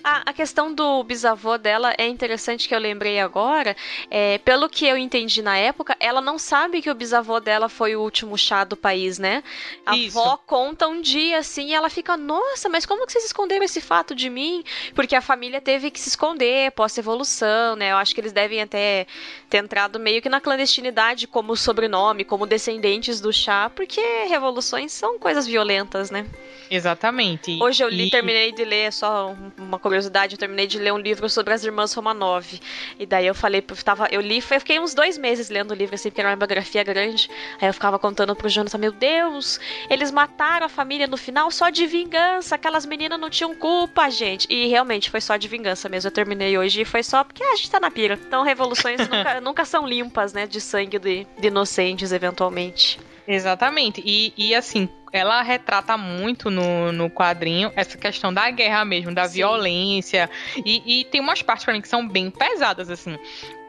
A, 0.02 0.30
a 0.30 0.32
questão 0.32 0.72
do 0.72 1.02
bisavô 1.04 1.56
dela 1.58 1.94
é 1.96 2.06
interessante 2.06 2.68
que 2.68 2.74
eu 2.74 2.78
lembrei 2.78 3.20
agora. 3.20 3.76
É, 4.10 4.38
pelo 4.38 4.68
que 4.68 4.86
eu 4.86 4.96
entendi 4.96 5.42
na 5.42 5.56
época, 5.56 5.96
ela 5.98 6.20
não 6.20 6.38
sabe 6.38 6.82
que 6.82 6.90
o 6.90 6.94
bisavô 6.94 7.40
dela 7.40 7.68
foi 7.68 7.96
o 7.96 8.00
último 8.00 8.36
chá 8.36 8.64
do 8.64 8.76
país, 8.76 9.18
né? 9.18 9.42
A 9.84 9.96
Isso. 9.96 10.18
avó 10.18 10.36
conta 10.36 10.86
um 10.86 11.00
dia 11.00 11.38
assim 11.38 11.68
e 11.68 11.74
ela 11.74 11.88
fica, 11.88 12.16
nossa, 12.16 12.68
mas 12.68 12.84
como 12.84 13.06
que 13.06 13.12
vocês 13.12 13.24
esconderam 13.24 13.64
esse 13.64 13.80
fato 13.80 14.14
de 14.14 14.28
mim? 14.28 14.62
Porque 14.94 15.16
a 15.16 15.20
família 15.20 15.60
teve 15.60 15.90
que 15.90 16.00
se 16.00 16.08
esconder 16.08 16.70
pós-evolução, 16.72 17.76
né? 17.76 17.92
Eu 17.92 17.96
acho 17.96 18.14
que 18.14 18.20
eles 18.20 18.32
devem 18.32 18.60
até 18.60 19.06
ter 19.48 19.58
entrado 19.58 19.98
meio 19.98 20.20
que 20.20 20.28
na 20.28 20.40
clandestinidade 20.40 21.26
como 21.26 21.56
sobrenome, 21.56 22.24
como 22.24 22.46
descendentes 22.46 23.20
do 23.20 23.32
chá, 23.32 23.70
porque 23.74 24.00
revoluções 24.26 24.92
são 24.92 25.18
coisas 25.18 25.46
violentas, 25.46 26.10
né? 26.10 26.26
Exatamente. 26.70 27.58
Hoje 27.62 27.82
eu 27.82 27.88
li, 27.88 28.06
e... 28.06 28.10
terminei 28.10 28.52
de 28.52 28.64
ler, 28.64 28.92
só 28.92 29.34
uma 29.56 29.78
curiosidade, 29.78 30.34
eu 30.34 30.38
terminei 30.38 30.66
de 30.66 30.78
ler 30.78 30.92
um 30.92 30.98
livro 30.98 31.28
sobre 31.28 31.54
as 31.54 31.64
irmãs 31.64 31.92
Romanov. 31.92 32.60
E 32.98 33.06
daí 33.06 33.26
eu 33.26 33.34
falei, 33.34 33.64
eu, 33.66 33.76
tava, 33.76 34.08
eu 34.10 34.20
li, 34.20 34.38
eu 34.38 34.60
fiquei 34.60 34.78
uns 34.80 34.94
dois 34.94 35.16
meses 35.16 35.48
lendo 35.48 35.70
o 35.70 35.74
livro, 35.74 35.94
assim, 35.94 36.10
porque 36.10 36.20
era 36.20 36.30
uma 36.30 36.36
biografia 36.36 36.82
grande. 36.82 37.28
Aí 37.60 37.68
eu 37.68 37.74
ficava 37.74 37.98
contando 37.98 38.34
pro 38.34 38.48
Jonathan, 38.48 38.78
meu 38.78 38.92
Deus, 38.92 39.60
eles 39.88 40.10
mataram 40.10 40.66
a 40.66 40.68
família 40.68 41.06
no 41.06 41.16
final 41.16 41.50
só 41.50 41.70
de 41.70 41.86
vingança, 41.86 42.54
aquelas 42.54 42.84
meninas 42.84 43.18
não 43.18 43.30
tinham 43.30 43.54
culpa, 43.54 44.10
gente. 44.10 44.46
E 44.50 44.66
realmente 44.66 45.10
foi 45.10 45.20
só 45.20 45.36
de 45.36 45.48
vingança 45.48 45.88
mesmo. 45.88 46.08
Eu 46.08 46.12
terminei 46.12 46.56
hoje 46.58 46.82
e 46.82 46.84
foi 46.84 47.02
só 47.02 47.22
porque 47.22 47.42
ah, 47.42 47.52
a 47.52 47.56
gente 47.56 47.70
tá 47.70 47.80
na 47.80 47.90
pira. 47.90 48.18
Então 48.26 48.42
revoluções 48.42 49.00
nunca, 49.08 49.40
nunca 49.40 49.64
são 49.64 49.86
limpas, 49.86 50.32
né, 50.32 50.46
de 50.46 50.60
sangue 50.60 50.98
de, 50.98 51.26
de 51.38 51.48
inocentes, 51.48 52.12
eventualmente. 52.12 52.98
Exatamente. 53.26 54.02
E, 54.04 54.32
e 54.36 54.54
assim, 54.54 54.88
ela 55.12 55.42
retrata 55.42 55.96
muito 55.96 56.50
no, 56.50 56.92
no 56.92 57.10
quadrinho 57.10 57.72
essa 57.74 57.96
questão 57.96 58.32
da 58.32 58.50
guerra 58.50 58.84
mesmo, 58.84 59.14
da 59.14 59.26
Sim. 59.26 59.34
violência. 59.34 60.30
E, 60.64 61.00
e 61.00 61.04
tem 61.04 61.20
umas 61.20 61.42
partes 61.42 61.64
pra 61.64 61.74
mim 61.74 61.80
que 61.80 61.88
são 61.88 62.06
bem 62.06 62.30
pesadas, 62.30 62.90
assim. 62.90 63.18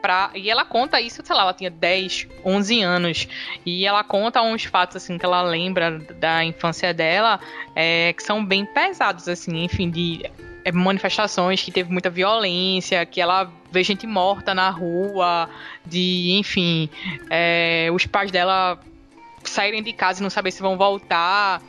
Pra, 0.00 0.30
e 0.34 0.48
ela 0.48 0.64
conta 0.64 1.00
isso, 1.00 1.22
sei 1.24 1.34
lá, 1.34 1.42
ela 1.42 1.54
tinha 1.54 1.70
10, 1.70 2.28
11 2.44 2.82
anos. 2.82 3.28
E 3.66 3.84
ela 3.84 4.04
conta 4.04 4.42
uns 4.42 4.64
fatos, 4.64 4.96
assim, 4.96 5.18
que 5.18 5.24
ela 5.24 5.42
lembra 5.42 5.98
da 5.98 6.44
infância 6.44 6.94
dela, 6.94 7.40
é, 7.74 8.12
que 8.12 8.22
são 8.22 8.44
bem 8.44 8.64
pesados, 8.64 9.28
assim, 9.28 9.64
enfim, 9.64 9.90
de 9.90 10.22
é, 10.64 10.70
manifestações 10.70 11.62
que 11.62 11.72
teve 11.72 11.90
muita 11.90 12.10
violência, 12.10 13.04
que 13.06 13.20
ela 13.20 13.50
vê 13.72 13.82
gente 13.82 14.06
morta 14.06 14.54
na 14.54 14.70
rua, 14.70 15.48
de, 15.84 16.36
enfim, 16.38 16.88
é, 17.28 17.88
os 17.92 18.06
pais 18.06 18.30
dela 18.30 18.78
saírem 19.44 19.82
de 19.82 19.92
casa 19.92 20.20
e 20.20 20.22
não 20.22 20.30
saber 20.30 20.50
se 20.50 20.62
vão 20.62 20.76
voltar. 20.76 21.62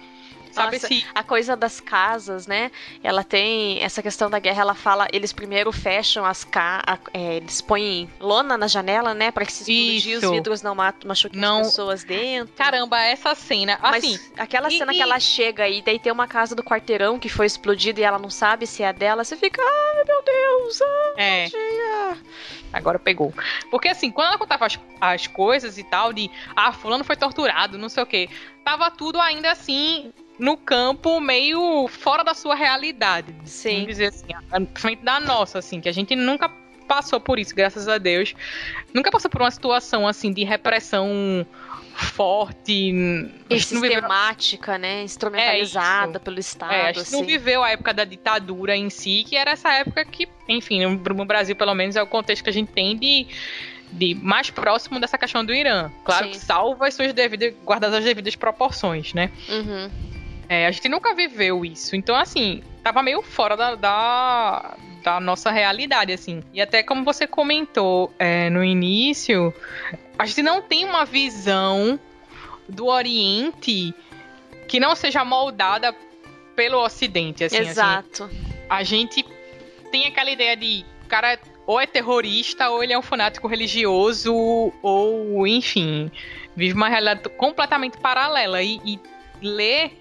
Sabe 0.51 0.77
Nossa, 0.77 0.88
se... 0.88 1.06
a 1.13 1.24
coisa 1.24 1.56
das 1.56 1.79
casas, 1.79 2.48
né? 2.48 2.72
Ela 3.03 3.24
tem 3.24 3.82
essa 3.82 4.01
questão 4.01 4.29
da 4.29 4.39
guerra, 4.39 4.62
ela 4.62 4.75
fala, 4.75 5.08
eles 5.13 5.32
primeiro 5.32 5.72
fecham 5.72 6.25
as 6.25 6.44
casas, 6.44 7.00
é, 7.13 7.36
eles 7.38 7.62
põem 7.62 8.10
lona 8.20 8.58
na 8.58 8.68
janela, 8.68 9.13
né, 9.13 9.32
para 9.32 9.46
que 9.46 9.53
se 9.53 9.72
explodir 9.72 10.18
os 10.18 10.29
vidros 10.29 10.62
não 10.62 10.75
machuquem 10.75 11.39
não... 11.39 11.62
as 11.62 11.68
pessoas 11.68 12.03
dentro. 12.03 12.53
Caramba, 12.56 13.00
essa 13.01 13.36
cena, 13.36 13.77
assim, 13.82 14.12
Mas 14.12 14.32
aquela 14.38 14.70
cena 14.70 14.91
e, 14.91 14.96
que 14.96 15.01
ela 15.01 15.20
chega 15.20 15.68
e 15.68 15.82
daí 15.82 16.00
tem 16.00 16.12
uma 16.12 16.27
casa 16.27 16.56
do 16.56 16.63
quarteirão 16.63 17.20
que 17.20 17.29
foi 17.29 17.46
explodida 17.46 18.00
e 18.00 18.03
ela 18.03 18.18
não 18.18 18.29
sabe 18.29 18.65
se 18.65 18.84
é 18.84 18.88
a 18.88 18.91
dela, 18.91 19.24
você 19.24 19.36
fica, 19.36 19.62
ai 19.62 20.03
meu 20.03 20.24
Deus, 20.24 20.82
ai, 20.82 21.13
é. 21.18 21.50
Agora 22.72 23.00
pegou. 23.00 23.34
Porque 23.72 23.88
assim, 23.88 24.12
quando 24.12 24.27
ela 24.29 24.38
contava 24.38 24.65
as, 24.65 24.79
as 25.00 25.27
coisas 25.27 25.77
e 25.77 25.84
tal, 25.84 26.13
de 26.13 26.29
ah, 26.56 26.72
fulano 26.72 27.03
foi 27.03 27.15
torturado, 27.15 27.77
não 27.77 27.89
sei 27.89 28.03
o 28.03 28.06
que, 28.06 28.29
tava 28.63 28.89
tudo 28.91 29.20
ainda 29.20 29.51
assim 29.51 30.12
no 30.39 30.55
campo 30.58 31.19
meio 31.19 31.88
fora 31.88 32.24
da 32.24 32.34
sua 32.34 32.55
realidade. 32.55 33.36
Sim. 33.46 33.74
Vamos 33.74 33.88
dizer 33.88 34.08
assim, 34.08 34.27
frente 34.75 35.03
da 35.03 35.19
nossa, 35.19 35.60
assim, 35.60 35.81
que 35.81 35.89
a 35.89 35.91
gente 35.91 36.15
nunca 36.15 36.50
passou 36.88 37.19
por 37.19 37.38
isso, 37.38 37.53
graças 37.53 37.88
a 37.88 38.00
Deus. 38.00 38.34
Nunca 38.93 39.12
passou 39.12 39.29
por 39.29 39.41
uma 39.41 39.51
situação 39.51 40.08
assim 40.08 40.34
de 40.34 40.43
repressão 40.43 41.46
forte 41.93 42.93
e 43.50 43.60
sistemática, 43.60 44.74
viveu... 44.74 44.81
né, 44.81 45.03
instrumentalizada 45.03 46.17
é 46.17 46.19
pelo 46.19 46.39
Estado. 46.39 46.74
É, 46.74 46.81
a 46.84 46.88
gente 46.88 47.01
assim. 47.01 47.17
não 47.17 47.25
viveu 47.25 47.62
a 47.62 47.72
época 47.72 47.93
da 47.93 48.05
ditadura 48.05 48.75
em 48.75 48.89
si, 48.89 49.25
que 49.27 49.36
era 49.36 49.51
essa 49.51 49.72
época 49.74 50.05
que, 50.05 50.27
enfim, 50.48 50.86
no 50.86 51.25
Brasil 51.25 51.55
pelo 51.55 51.75
menos 51.75 51.96
é 51.96 52.01
o 52.01 52.08
contexto 52.08 52.43
que 52.43 52.50
a 52.50 52.53
gente 52.53 52.72
tem 52.72 52.98
de 52.98 53.27
de 53.91 54.13
mais 54.15 54.50
próximo 54.50 55.00
dessa 55.00 55.17
questão 55.17 55.43
do 55.43 55.53
Irã. 55.53 55.89
Claro 56.03 56.25
Sim. 56.25 56.31
que 56.31 56.38
salva 56.38 56.88
as 56.88 56.93
suas 56.93 57.12
devidas, 57.12 57.53
guardadas 57.65 57.98
as 57.98 58.03
devidas 58.03 58.36
proporções, 58.36 59.13
né? 59.13 59.31
Uhum. 59.50 59.89
É, 60.50 60.65
a 60.65 60.72
gente 60.72 60.89
nunca 60.89 61.13
viveu 61.13 61.63
isso. 61.63 61.96
Então, 61.96 62.15
assim, 62.15 62.63
tava 62.84 63.03
meio 63.03 63.22
fora 63.22 63.56
da, 63.56 63.75
da, 63.75 64.77
da 65.03 65.20
nossa 65.20 65.51
realidade, 65.51 66.12
assim. 66.12 66.41
E 66.51 66.60
até 66.60 66.82
como 66.82 67.06
você 67.06 67.27
comentou 67.27 68.12
é, 68.18 68.50
no 68.50 68.63
início, 68.63 69.53
a 70.18 70.25
gente 70.25 70.41
não 70.41 70.60
tem 70.60 70.86
uma 70.86 71.06
visão 71.06 72.00
do 72.68 72.88
Oriente 72.88 73.94
que 74.68 74.79
não 74.79 74.96
seja 74.96 75.24
moldada 75.24 75.96
pelo 76.56 76.84
Ocidente, 76.84 77.44
assim. 77.44 77.58
assim. 77.58 77.70
Exato. 77.70 78.24
Assim, 78.24 78.53
a 78.68 78.84
gente 78.84 79.25
tem 79.91 80.08
aquela 80.08 80.32
ideia 80.32 80.58
de 80.58 80.84
cara 81.08 81.39
ou 81.68 81.79
é 81.79 81.86
terrorista 81.86 82.70
ou 82.70 82.84
ele 82.84 82.94
é 82.94 82.98
um 82.98 83.03
fanático 83.03 83.48
religioso 83.48 84.34
ou, 84.82 85.46
enfim, 85.46 86.12
vive 86.56 86.74
uma 86.74 86.89
realidade 86.89 87.29
completamente 87.29 88.00
paralela 88.00 88.63
e, 88.63 88.82
e 88.84 89.00
ler 89.41 89.91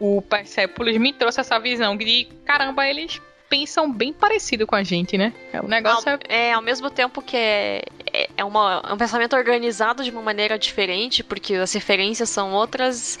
o 0.00 0.22
Persepolis 0.22 0.98
me 0.98 1.12
trouxe 1.12 1.40
essa 1.40 1.58
visão 1.60 1.96
de 1.96 2.26
caramba, 2.44 2.88
eles 2.88 3.20
pensam 3.50 3.92
bem 3.92 4.12
parecido 4.12 4.66
com 4.66 4.76
a 4.76 4.82
gente, 4.82 5.18
né? 5.18 5.34
O 5.62 5.66
negócio 5.66 6.10
ao, 6.10 6.18
é... 6.28 6.48
é. 6.48 6.52
ao 6.52 6.62
mesmo 6.62 6.88
tempo 6.88 7.20
que 7.20 7.36
é, 7.36 7.82
é, 8.12 8.30
é 8.36 8.44
uma, 8.44 8.82
é 8.88 8.92
um 8.92 8.96
pensamento 8.96 9.36
organizado 9.36 10.02
de 10.02 10.10
uma 10.10 10.22
maneira 10.22 10.58
diferente, 10.58 11.22
porque 11.22 11.54
as 11.56 11.72
referências 11.72 12.30
são 12.30 12.52
outras, 12.52 13.18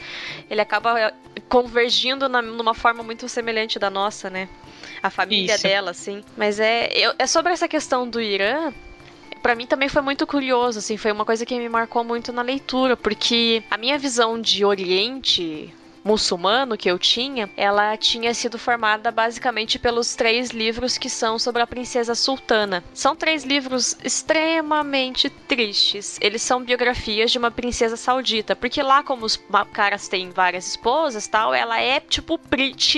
ele 0.48 0.60
acaba 0.60 1.12
convergindo 1.48 2.28
na, 2.28 2.40
numa 2.40 2.74
forma 2.74 3.02
muito 3.02 3.28
semelhante 3.28 3.78
da 3.78 3.90
nossa, 3.90 4.30
né? 4.30 4.48
A 5.02 5.10
família 5.10 5.54
Isso. 5.54 5.64
dela, 5.64 5.90
assim. 5.90 6.22
Mas 6.36 6.60
é, 6.60 6.90
eu, 6.94 7.12
é 7.18 7.26
sobre 7.26 7.52
essa 7.52 7.66
questão 7.66 8.08
do 8.08 8.20
Irã, 8.20 8.72
para 9.42 9.56
mim 9.56 9.66
também 9.66 9.88
foi 9.88 10.02
muito 10.02 10.26
curioso, 10.26 10.78
assim, 10.78 10.96
foi 10.96 11.10
uma 11.10 11.24
coisa 11.24 11.44
que 11.44 11.58
me 11.58 11.68
marcou 11.68 12.04
muito 12.04 12.32
na 12.32 12.42
leitura, 12.42 12.96
porque 12.96 13.62
a 13.70 13.76
minha 13.76 13.98
visão 13.98 14.40
de 14.40 14.64
Oriente, 14.64 15.74
muçulmano 16.04 16.76
que 16.76 16.90
eu 16.90 16.98
tinha, 16.98 17.50
ela 17.56 17.96
tinha 17.96 18.32
sido 18.34 18.58
formada 18.58 19.10
basicamente 19.10 19.78
pelos 19.78 20.14
três 20.14 20.50
livros 20.50 20.98
que 20.98 21.10
são 21.10 21.38
sobre 21.38 21.62
a 21.62 21.66
princesa 21.66 22.14
sultana. 22.14 22.82
São 22.94 23.14
três 23.14 23.44
livros 23.44 23.96
extremamente 24.02 25.28
tristes. 25.28 26.18
Eles 26.20 26.42
são 26.42 26.62
biografias 26.62 27.30
de 27.30 27.38
uma 27.38 27.50
princesa 27.50 27.96
saudita, 27.96 28.56
porque 28.56 28.82
lá 28.82 29.02
como 29.02 29.24
os 29.24 29.40
caras 29.72 30.08
têm 30.08 30.30
várias 30.30 30.68
esposas, 30.68 31.26
tal, 31.26 31.54
ela 31.54 31.80
é 31.80 32.00
tipo 32.00 32.38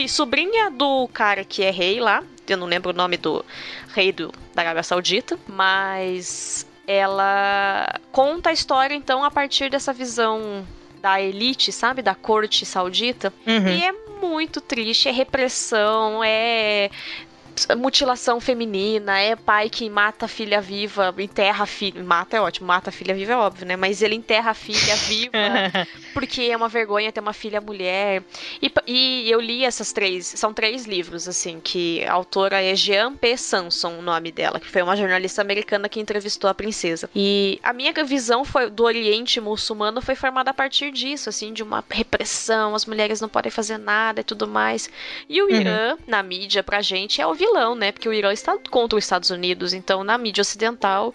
sobrinha 0.08 0.70
do 0.70 1.08
cara 1.08 1.44
que 1.44 1.62
é 1.62 1.70
rei 1.70 2.00
lá. 2.00 2.22
Eu 2.46 2.56
não 2.56 2.66
lembro 2.66 2.90
o 2.90 2.96
nome 2.96 3.16
do 3.16 3.44
rei 3.94 4.12
do, 4.12 4.32
da 4.54 4.62
Arábia 4.62 4.82
Saudita, 4.82 5.38
mas 5.46 6.66
ela 6.86 8.00
conta 8.10 8.50
a 8.50 8.52
história 8.52 8.94
então 8.94 9.24
a 9.24 9.30
partir 9.30 9.70
dessa 9.70 9.92
visão 9.92 10.66
da 11.02 11.20
elite, 11.20 11.72
sabe? 11.72 12.00
Da 12.00 12.14
corte 12.14 12.64
saudita. 12.64 13.32
Uhum. 13.44 13.68
E 13.68 13.84
é 13.84 13.92
muito 14.22 14.60
triste, 14.60 15.08
é 15.08 15.12
repressão, 15.12 16.22
é 16.24 16.88
mutilação 17.76 18.40
feminina, 18.40 19.18
é 19.18 19.36
pai 19.36 19.70
que 19.70 19.88
mata 19.88 20.26
a 20.26 20.28
filha 20.28 20.60
viva, 20.60 21.14
enterra 21.18 21.64
a 21.64 21.66
filha. 21.66 22.02
Mata 22.02 22.36
é 22.36 22.40
ótimo, 22.40 22.66
mata 22.66 22.90
a 22.90 22.92
filha 22.92 23.14
viva 23.14 23.32
é 23.32 23.36
óbvio, 23.36 23.66
né? 23.66 23.76
Mas 23.76 24.02
ele 24.02 24.14
enterra 24.14 24.50
a 24.50 24.54
filha 24.54 24.96
viva 24.96 25.32
porque 26.12 26.42
é 26.42 26.56
uma 26.56 26.68
vergonha 26.68 27.12
ter 27.12 27.20
uma 27.20 27.32
filha 27.32 27.60
mulher. 27.60 28.22
E, 28.60 28.72
e, 28.86 29.30
eu 29.30 29.40
li 29.40 29.64
essas 29.64 29.92
três, 29.92 30.26
são 30.26 30.52
três 30.52 30.84
livros, 30.84 31.28
assim, 31.28 31.60
que 31.62 32.04
a 32.04 32.12
autora 32.12 32.62
é 32.62 32.74
Jean 32.74 33.14
P. 33.14 33.36
Sanson, 33.36 33.98
o 33.98 34.02
nome 34.02 34.32
dela, 34.32 34.58
que 34.58 34.68
foi 34.68 34.82
uma 34.82 34.96
jornalista 34.96 35.40
americana 35.40 35.88
que 35.88 36.00
entrevistou 36.00 36.50
a 36.50 36.54
princesa. 36.54 37.08
E 37.14 37.60
a 37.62 37.72
minha 37.72 37.92
visão 38.04 38.44
foi, 38.44 38.70
do 38.70 38.84
Oriente 38.84 39.40
muçulmano 39.40 40.02
foi 40.02 40.14
formada 40.14 40.50
a 40.50 40.54
partir 40.54 40.90
disso, 40.90 41.28
assim, 41.28 41.52
de 41.52 41.62
uma 41.62 41.84
repressão, 41.88 42.74
as 42.74 42.86
mulheres 42.86 43.20
não 43.20 43.28
podem 43.28 43.50
fazer 43.50 43.78
nada 43.78 44.20
e 44.20 44.24
tudo 44.24 44.48
mais. 44.48 44.90
E 45.28 45.40
o 45.40 45.46
uhum. 45.46 45.50
Irã, 45.50 45.92
uhum. 45.92 45.98
na 46.06 46.22
mídia, 46.22 46.62
pra 46.62 46.82
gente, 46.82 47.20
é 47.20 47.26
o 47.26 47.34
vilão 47.34 47.51
vilão, 47.52 47.74
né? 47.74 47.92
Porque 47.92 48.08
o 48.08 48.12
Irã 48.12 48.32
está 48.32 48.56
contra 48.70 48.98
os 48.98 49.04
Estados 49.04 49.30
Unidos. 49.30 49.74
Então, 49.74 50.02
na 50.02 50.16
mídia 50.16 50.40
ocidental, 50.40 51.14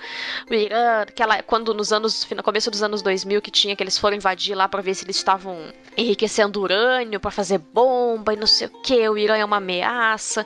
o 0.49 0.53
Irã, 0.53 1.01
aquela, 1.01 1.41
quando 1.41 1.73
nos 1.73 1.91
anos, 1.91 2.27
no 2.29 2.43
começo 2.43 2.69
dos 2.69 2.83
anos 2.83 3.01
2000, 3.01 3.41
que 3.41 3.49
tinha 3.49 3.75
que 3.75 3.83
eles 3.83 3.97
foram 3.97 4.15
invadir 4.15 4.55
lá 4.55 4.67
para 4.67 4.81
ver 4.81 4.93
se 4.93 5.03
eles 5.03 5.15
estavam 5.15 5.57
enriquecendo 5.97 6.61
urânio 6.61 7.19
para 7.19 7.31
fazer 7.31 7.57
bomba 7.57 8.33
e 8.33 8.35
não 8.35 8.45
sei 8.45 8.67
o 8.67 8.81
que, 8.81 9.09
o 9.09 9.17
Irã 9.17 9.35
é 9.35 9.43
uma 9.43 9.57
ameaça. 9.57 10.45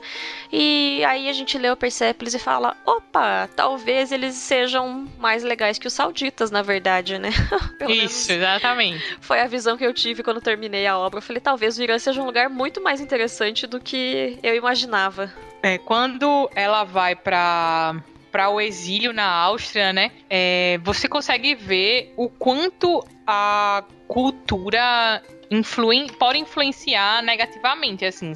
E 0.50 1.04
aí 1.04 1.28
a 1.28 1.32
gente 1.32 1.58
lê 1.58 1.70
o 1.70 1.76
Persepolis 1.76 2.34
e 2.34 2.38
fala: 2.38 2.76
opa, 2.86 3.48
talvez 3.54 4.10
eles 4.10 4.34
sejam 4.34 5.06
mais 5.18 5.42
legais 5.42 5.78
que 5.78 5.86
os 5.86 5.92
sauditas, 5.92 6.50
na 6.50 6.62
verdade, 6.62 7.18
né? 7.18 7.30
Isso, 7.86 8.32
exatamente. 8.32 9.18
Foi 9.20 9.40
a 9.40 9.46
visão 9.46 9.76
que 9.76 9.84
eu 9.84 9.92
tive 9.92 10.22
quando 10.22 10.40
terminei 10.40 10.86
a 10.86 10.96
obra. 10.96 11.18
Eu 11.18 11.22
falei: 11.22 11.40
talvez 11.40 11.76
o 11.76 11.82
Irã 11.82 11.98
seja 11.98 12.22
um 12.22 12.26
lugar 12.26 12.48
muito 12.48 12.80
mais 12.82 13.00
interessante 13.00 13.66
do 13.66 13.78
que 13.78 14.38
eu 14.42 14.54
imaginava. 14.54 15.30
É, 15.62 15.78
quando 15.78 16.50
ela 16.54 16.84
vai 16.84 17.14
para 17.14 17.96
para 18.32 18.48
o 18.48 18.58
exílio 18.58 19.12
na 19.12 19.26
Áustria, 19.26 19.92
né? 19.92 20.10
É, 20.28 20.80
você 20.82 21.06
consegue 21.06 21.54
ver 21.54 22.14
o 22.16 22.30
quanto 22.30 23.04
a 23.26 23.84
cultura 24.08 25.22
influen 25.50 26.06
pode 26.06 26.38
influenciar 26.38 27.22
negativamente, 27.22 28.06
assim. 28.06 28.32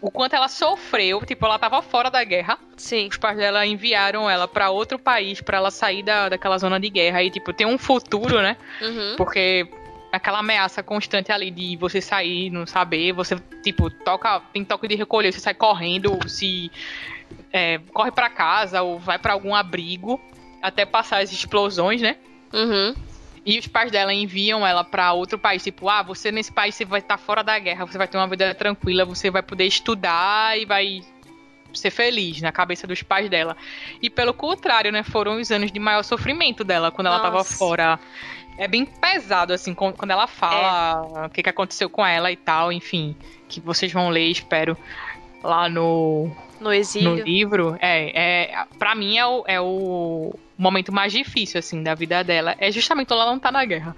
O 0.00 0.10
quanto 0.10 0.36
ela 0.36 0.46
sofreu, 0.46 1.24
tipo, 1.24 1.46
ela 1.46 1.58
tava 1.58 1.80
fora 1.80 2.10
da 2.10 2.22
guerra. 2.22 2.58
Sim. 2.76 3.08
Os 3.08 3.16
pais 3.16 3.38
dela 3.38 3.66
enviaram 3.66 4.28
ela 4.28 4.46
para 4.46 4.70
outro 4.70 4.98
país 4.98 5.40
para 5.40 5.56
ela 5.56 5.70
sair 5.70 6.02
da, 6.02 6.28
daquela 6.28 6.58
zona 6.58 6.78
de 6.78 6.90
guerra 6.90 7.22
e, 7.22 7.30
tipo, 7.30 7.52
ter 7.54 7.64
um 7.64 7.78
futuro, 7.78 8.42
né? 8.42 8.58
Uhum. 8.82 9.14
Porque 9.16 9.66
aquela 10.12 10.38
ameaça 10.38 10.82
constante 10.82 11.30
ali 11.30 11.50
de 11.50 11.76
você 11.76 12.00
sair, 12.00 12.50
não 12.50 12.66
saber, 12.66 13.12
você, 13.12 13.36
tipo, 13.62 13.90
toca, 13.90 14.40
tem 14.52 14.64
toque 14.64 14.88
de 14.88 14.96
recolher, 14.96 15.32
você 15.32 15.40
sai 15.40 15.54
correndo, 15.54 16.18
se 16.28 16.70
é, 17.52 17.78
corre 17.92 18.10
para 18.10 18.28
casa 18.28 18.82
ou 18.82 18.98
vai 18.98 19.18
para 19.18 19.32
algum 19.32 19.54
abrigo 19.54 20.20
até 20.62 20.84
passar 20.84 21.22
as 21.22 21.32
explosões, 21.32 22.00
né? 22.00 22.16
Uhum. 22.52 22.94
E 23.44 23.58
os 23.58 23.66
pais 23.66 23.90
dela 23.90 24.12
enviam 24.12 24.66
ela 24.66 24.84
para 24.84 25.12
outro 25.12 25.38
país, 25.38 25.62
tipo, 25.62 25.88
ah, 25.88 26.02
você 26.02 26.30
nesse 26.30 26.52
país 26.52 26.74
você 26.74 26.84
vai 26.84 27.00
estar 27.00 27.16
fora 27.16 27.42
da 27.42 27.58
guerra, 27.58 27.86
você 27.86 27.96
vai 27.96 28.06
ter 28.06 28.18
uma 28.18 28.28
vida 28.28 28.54
tranquila, 28.54 29.04
você 29.04 29.30
vai 29.30 29.42
poder 29.42 29.64
estudar 29.64 30.58
e 30.58 30.66
vai 30.66 31.02
ser 31.72 31.90
feliz 31.90 32.40
na 32.42 32.52
cabeça 32.52 32.86
dos 32.86 33.02
pais 33.02 33.30
dela. 33.30 33.56
E 34.02 34.10
pelo 34.10 34.34
contrário, 34.34 34.92
né, 34.92 35.02
foram 35.02 35.40
os 35.40 35.50
anos 35.50 35.72
de 35.72 35.78
maior 35.78 36.02
sofrimento 36.02 36.64
dela 36.64 36.90
quando 36.90 37.06
ela 37.06 37.18
Nossa. 37.18 37.30
tava 37.30 37.44
fora. 37.44 37.98
É 38.60 38.68
bem 38.68 38.84
pesado 38.84 39.54
assim 39.54 39.72
quando 39.72 40.10
ela 40.10 40.26
fala 40.26 41.26
o 41.26 41.30
que, 41.30 41.42
que 41.42 41.48
aconteceu 41.48 41.88
com 41.88 42.04
ela 42.04 42.30
e 42.30 42.36
tal, 42.36 42.70
enfim, 42.70 43.16
que 43.48 43.58
vocês 43.58 43.90
vão 43.90 44.10
ler, 44.10 44.28
espero, 44.30 44.76
lá 45.42 45.66
no 45.66 46.30
No 46.60 46.70
exílio. 46.70 47.08
no 47.08 47.22
livro, 47.22 47.74
é, 47.80 48.50
é 48.50 48.64
para 48.78 48.94
mim 48.94 49.16
é 49.16 49.26
o, 49.26 49.44
é 49.46 49.58
o 49.58 50.34
momento 50.58 50.92
mais 50.92 51.10
difícil 51.10 51.58
assim 51.58 51.82
da 51.82 51.94
vida 51.94 52.22
dela. 52.22 52.54
É 52.58 52.70
justamente 52.70 53.08
quando 53.08 53.22
ela 53.22 53.30
não 53.30 53.38
tá 53.38 53.50
na 53.50 53.64
guerra. 53.64 53.96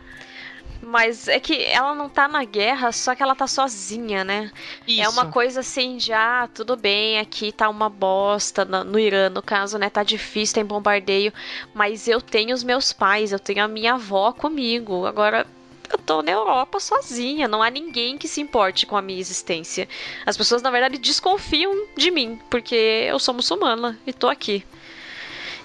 Mas 0.83 1.29
é 1.29 1.39
que 1.39 1.65
ela 1.65 1.95
não 1.95 2.09
tá 2.09 2.27
na 2.27 2.45
guerra, 2.45 2.91
só 2.91 3.15
que 3.15 3.23
ela 3.23 3.37
tá 3.37 3.47
sozinha, 3.47 4.25
né? 4.25 4.51
Isso. 4.87 5.01
É 5.01 5.09
uma 5.09 5.27
coisa 5.27 5.61
assim 5.61 5.97
de, 5.97 6.13
ah, 6.13 6.49
tudo 6.53 6.77
bem, 6.77 7.21
aqui 7.21 7.53
tá 7.53 7.69
uma 7.69 7.89
bosta, 7.89 8.65
no, 8.65 8.83
no 8.83 8.99
Irã, 8.99 9.31
no 9.31 9.41
caso, 9.41 9.79
né? 9.79 9.89
Tá 9.89 10.03
difícil, 10.03 10.57
tem 10.57 10.65
bombardeio, 10.65 11.33
mas 11.73 12.09
eu 12.09 12.21
tenho 12.21 12.53
os 12.53 12.65
meus 12.65 12.93
pais, 12.93 13.31
eu 13.31 13.39
tenho 13.39 13.65
a 13.65 13.69
minha 13.69 13.95
avó 13.95 14.33
comigo. 14.33 15.07
Agora, 15.07 15.47
eu 15.93 15.99
tô 15.99 16.21
na 16.21 16.33
Europa 16.33 16.81
sozinha, 16.81 17.47
não 17.47 17.63
há 17.63 17.71
ninguém 17.71 18.19
que 18.19 18.27
se 18.27 18.41
importe 18.41 18.85
com 18.85 18.97
a 18.97 19.03
minha 19.03 19.21
existência. 19.21 19.89
As 20.27 20.37
pessoas, 20.37 20.63
na 20.63 20.71
verdade, 20.71 20.99
desconfiam 20.99 21.87
de 21.97 22.11
mim, 22.11 22.41
porque 22.51 22.75
eu 22.75 23.19
sou 23.21 23.35
muçulmana 23.35 23.99
e 24.07 24.13
tô 24.13 24.29
aqui. 24.29 24.65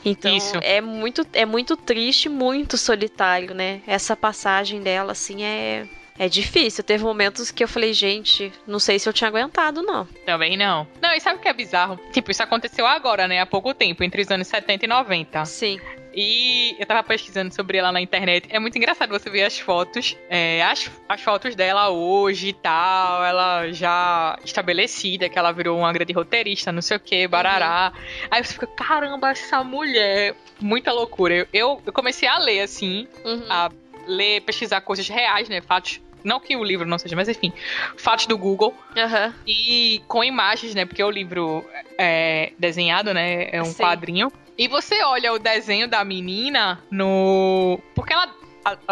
Então 0.10 0.36
Isso. 0.36 0.58
é 0.62 0.80
muito 0.80 1.26
é 1.34 1.46
muito 1.46 1.76
triste, 1.76 2.30
muito 2.30 2.78
solitário, 2.78 3.54
né? 3.54 3.82
Essa 3.86 4.16
passagem 4.16 4.82
dela 4.82 5.12
assim 5.12 5.44
é 5.44 5.86
é 6.20 6.28
difícil. 6.30 6.84
Teve 6.84 7.04
momentos 7.04 7.52
que 7.52 7.64
eu 7.64 7.68
falei, 7.68 7.94
gente, 7.94 8.52
não 8.66 8.80
sei 8.80 9.00
se 9.00 9.08
eu 9.08 9.14
tinha 9.14 9.28
aguentado 9.28 9.82
não. 9.82 10.06
Também 10.26 10.56
não. 10.58 10.88
Não, 11.02 11.14
e 11.14 11.20
sabe 11.20 11.38
o 11.40 11.42
que 11.42 11.48
é 11.48 11.54
bizarro? 11.54 12.00
Tipo, 12.12 12.32
isso 12.32 12.44
aconteceu 12.44 12.86
agora, 12.86 13.28
né? 13.28 13.40
Há 13.40 13.46
pouco 13.46 13.74
tempo, 13.74 14.04
entre 14.04 14.22
os 14.22 14.30
anos 14.32 14.48
70 14.48 14.86
e 14.86 14.88
90. 14.88 15.46
Sim. 15.46 15.80
E 16.20 16.76
eu 16.80 16.86
tava 16.88 17.04
pesquisando 17.04 17.54
sobre 17.54 17.78
ela 17.78 17.92
na 17.92 18.02
internet. 18.02 18.48
É 18.50 18.58
muito 18.58 18.76
engraçado 18.76 19.10
você 19.12 19.30
ver 19.30 19.44
as 19.44 19.60
fotos. 19.60 20.18
é, 20.30 20.64
as, 20.64 20.90
as 21.08 21.22
fotos 21.22 21.54
dela 21.54 21.90
hoje 21.90 22.48
e 22.48 22.54
tal. 22.54 23.24
Ela 23.24 23.72
já 23.72 24.36
estabelecida, 24.44 25.30
que 25.30 25.38
ela 25.38 25.52
virou 25.52 25.78
uma 25.78 25.94
grande 25.94 26.14
roteirista, 26.14 26.72
não 26.72 26.82
sei 26.82 26.98
o 26.98 27.00
que, 27.00 27.28
barará. 27.28 27.94
Aí 28.32 28.44
você 28.44 28.54
fica, 28.54 28.66
caramba, 28.66 29.30
essa 29.30 29.64
mulher. 29.64 30.34
Muita 30.60 30.92
loucura. 30.92 31.36
Eu, 31.36 31.48
eu, 31.54 31.82
eu 31.86 31.94
comecei 31.94 32.28
a 32.28 32.40
ler, 32.40 32.62
assim, 32.62 33.08
Uhum. 33.24 33.46
a 33.48 33.70
ler, 34.08 34.42
pesquisar 34.42 34.82
coisas 34.82 35.08
reais, 35.08 35.48
né? 35.50 35.62
Fatos. 35.62 36.02
Não 36.28 36.40
que 36.42 36.56
o 36.58 36.64
livro 36.64 36.86
não 36.88 36.98
seja, 37.00 37.16
mas 37.16 37.30
enfim. 37.30 37.54
Fatos 37.96 38.28
do 38.28 38.38
Google. 38.38 38.76
Aham. 38.98 39.34
E 39.48 40.02
com 40.08 40.24
imagens, 40.24 40.76
né? 40.76 40.86
Porque 40.86 41.02
o 41.04 41.10
livro 41.10 41.66
é 41.98 42.52
desenhado, 42.60 43.14
né? 43.14 43.48
É 43.52 43.62
um 43.62 43.66
Sim. 43.66 43.82
quadrinho. 43.82 44.32
E 44.58 44.68
você 44.68 45.02
olha 45.04 45.32
o 45.32 45.40
desenho 45.40 45.88
da 45.88 46.04
menina 46.04 46.84
no. 46.92 47.80
Porque 47.96 48.12
ela. 48.14 48.28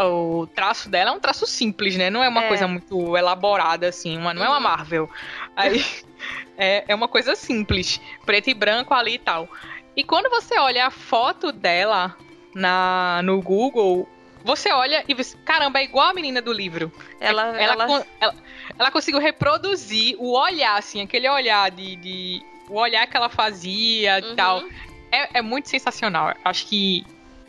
o 0.07 0.47
traço 0.55 0.87
dela 0.89 1.11
é 1.11 1.13
um 1.13 1.19
traço 1.19 1.45
simples, 1.45 1.97
né? 1.97 2.09
Não 2.09 2.23
é 2.23 2.29
uma 2.29 2.43
É. 2.45 2.47
coisa 2.47 2.67
muito 2.67 3.17
elaborada, 3.17 3.89
assim. 3.89 4.17
Uma, 4.17 4.33
não 4.33 4.43
é 4.43 4.47
uma 4.47 4.55
Uhum. 4.57 4.63
Marvel. 4.63 5.09
Aí. 5.55 5.83
é, 6.57 6.85
é 6.87 6.95
uma 6.95 7.09
coisa 7.09 7.35
simples. 7.35 7.99
Preto 8.25 8.49
e 8.49 8.53
branco 8.53 8.93
ali 8.93 9.15
e 9.15 9.19
tal. 9.19 9.49
E 9.97 10.03
quando 10.03 10.29
você 10.29 10.57
olha 10.57 10.85
a 10.87 10.91
foto 10.91 11.51
dela 11.51 12.15
na, 12.53 13.19
no 13.23 13.41
Google. 13.41 14.07
Você 14.45 14.71
olha 14.71 15.03
e 15.07 15.13
você. 15.13 15.35
Caramba, 15.43 15.79
é 15.79 15.83
igual 15.83 16.07
a 16.09 16.13
menina 16.13 16.39
do 16.41 16.53
livro. 16.53 16.91
Ela, 17.19 17.59
Ela, 17.59 17.83
ela, 17.83 18.05
ela, 18.21 18.35
ela 18.77 18.91
conseguiu 18.91 19.19
reproduzir 19.19 20.15
o 20.19 20.37
olhar, 20.39 20.77
assim, 20.77 21.01
aquele 21.01 21.27
olhar 21.27 21.69
de. 21.71 21.95
de- 21.97 22.43
o 22.69 22.75
olhar 22.79 23.05
que 23.07 23.15
ela 23.17 23.29
fazia 23.29 24.19
e 24.19 24.23
Uhum. 24.23 24.35
tal. 24.35 24.63
É, 25.11 25.39
é 25.39 25.41
muito 25.41 25.67
sensacional. 25.69 26.33
Acho 26.43 26.65
que 26.67 27.05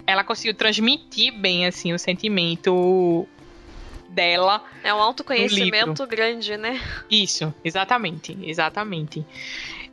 ela 0.06 0.22
conseguiu 0.24 0.54
transmitir 0.54 1.32
bem, 1.32 1.66
assim, 1.66 1.92
o 1.92 1.98
sentimento 1.98 3.26
dela. 4.08 4.62
é 4.82 4.92
um 4.94 5.00
autoconhecimento 5.00 6.06
grande, 6.06 6.56
né? 6.56 6.80
Isso, 7.10 7.52
exatamente, 7.64 8.36
exatamente. 8.42 9.24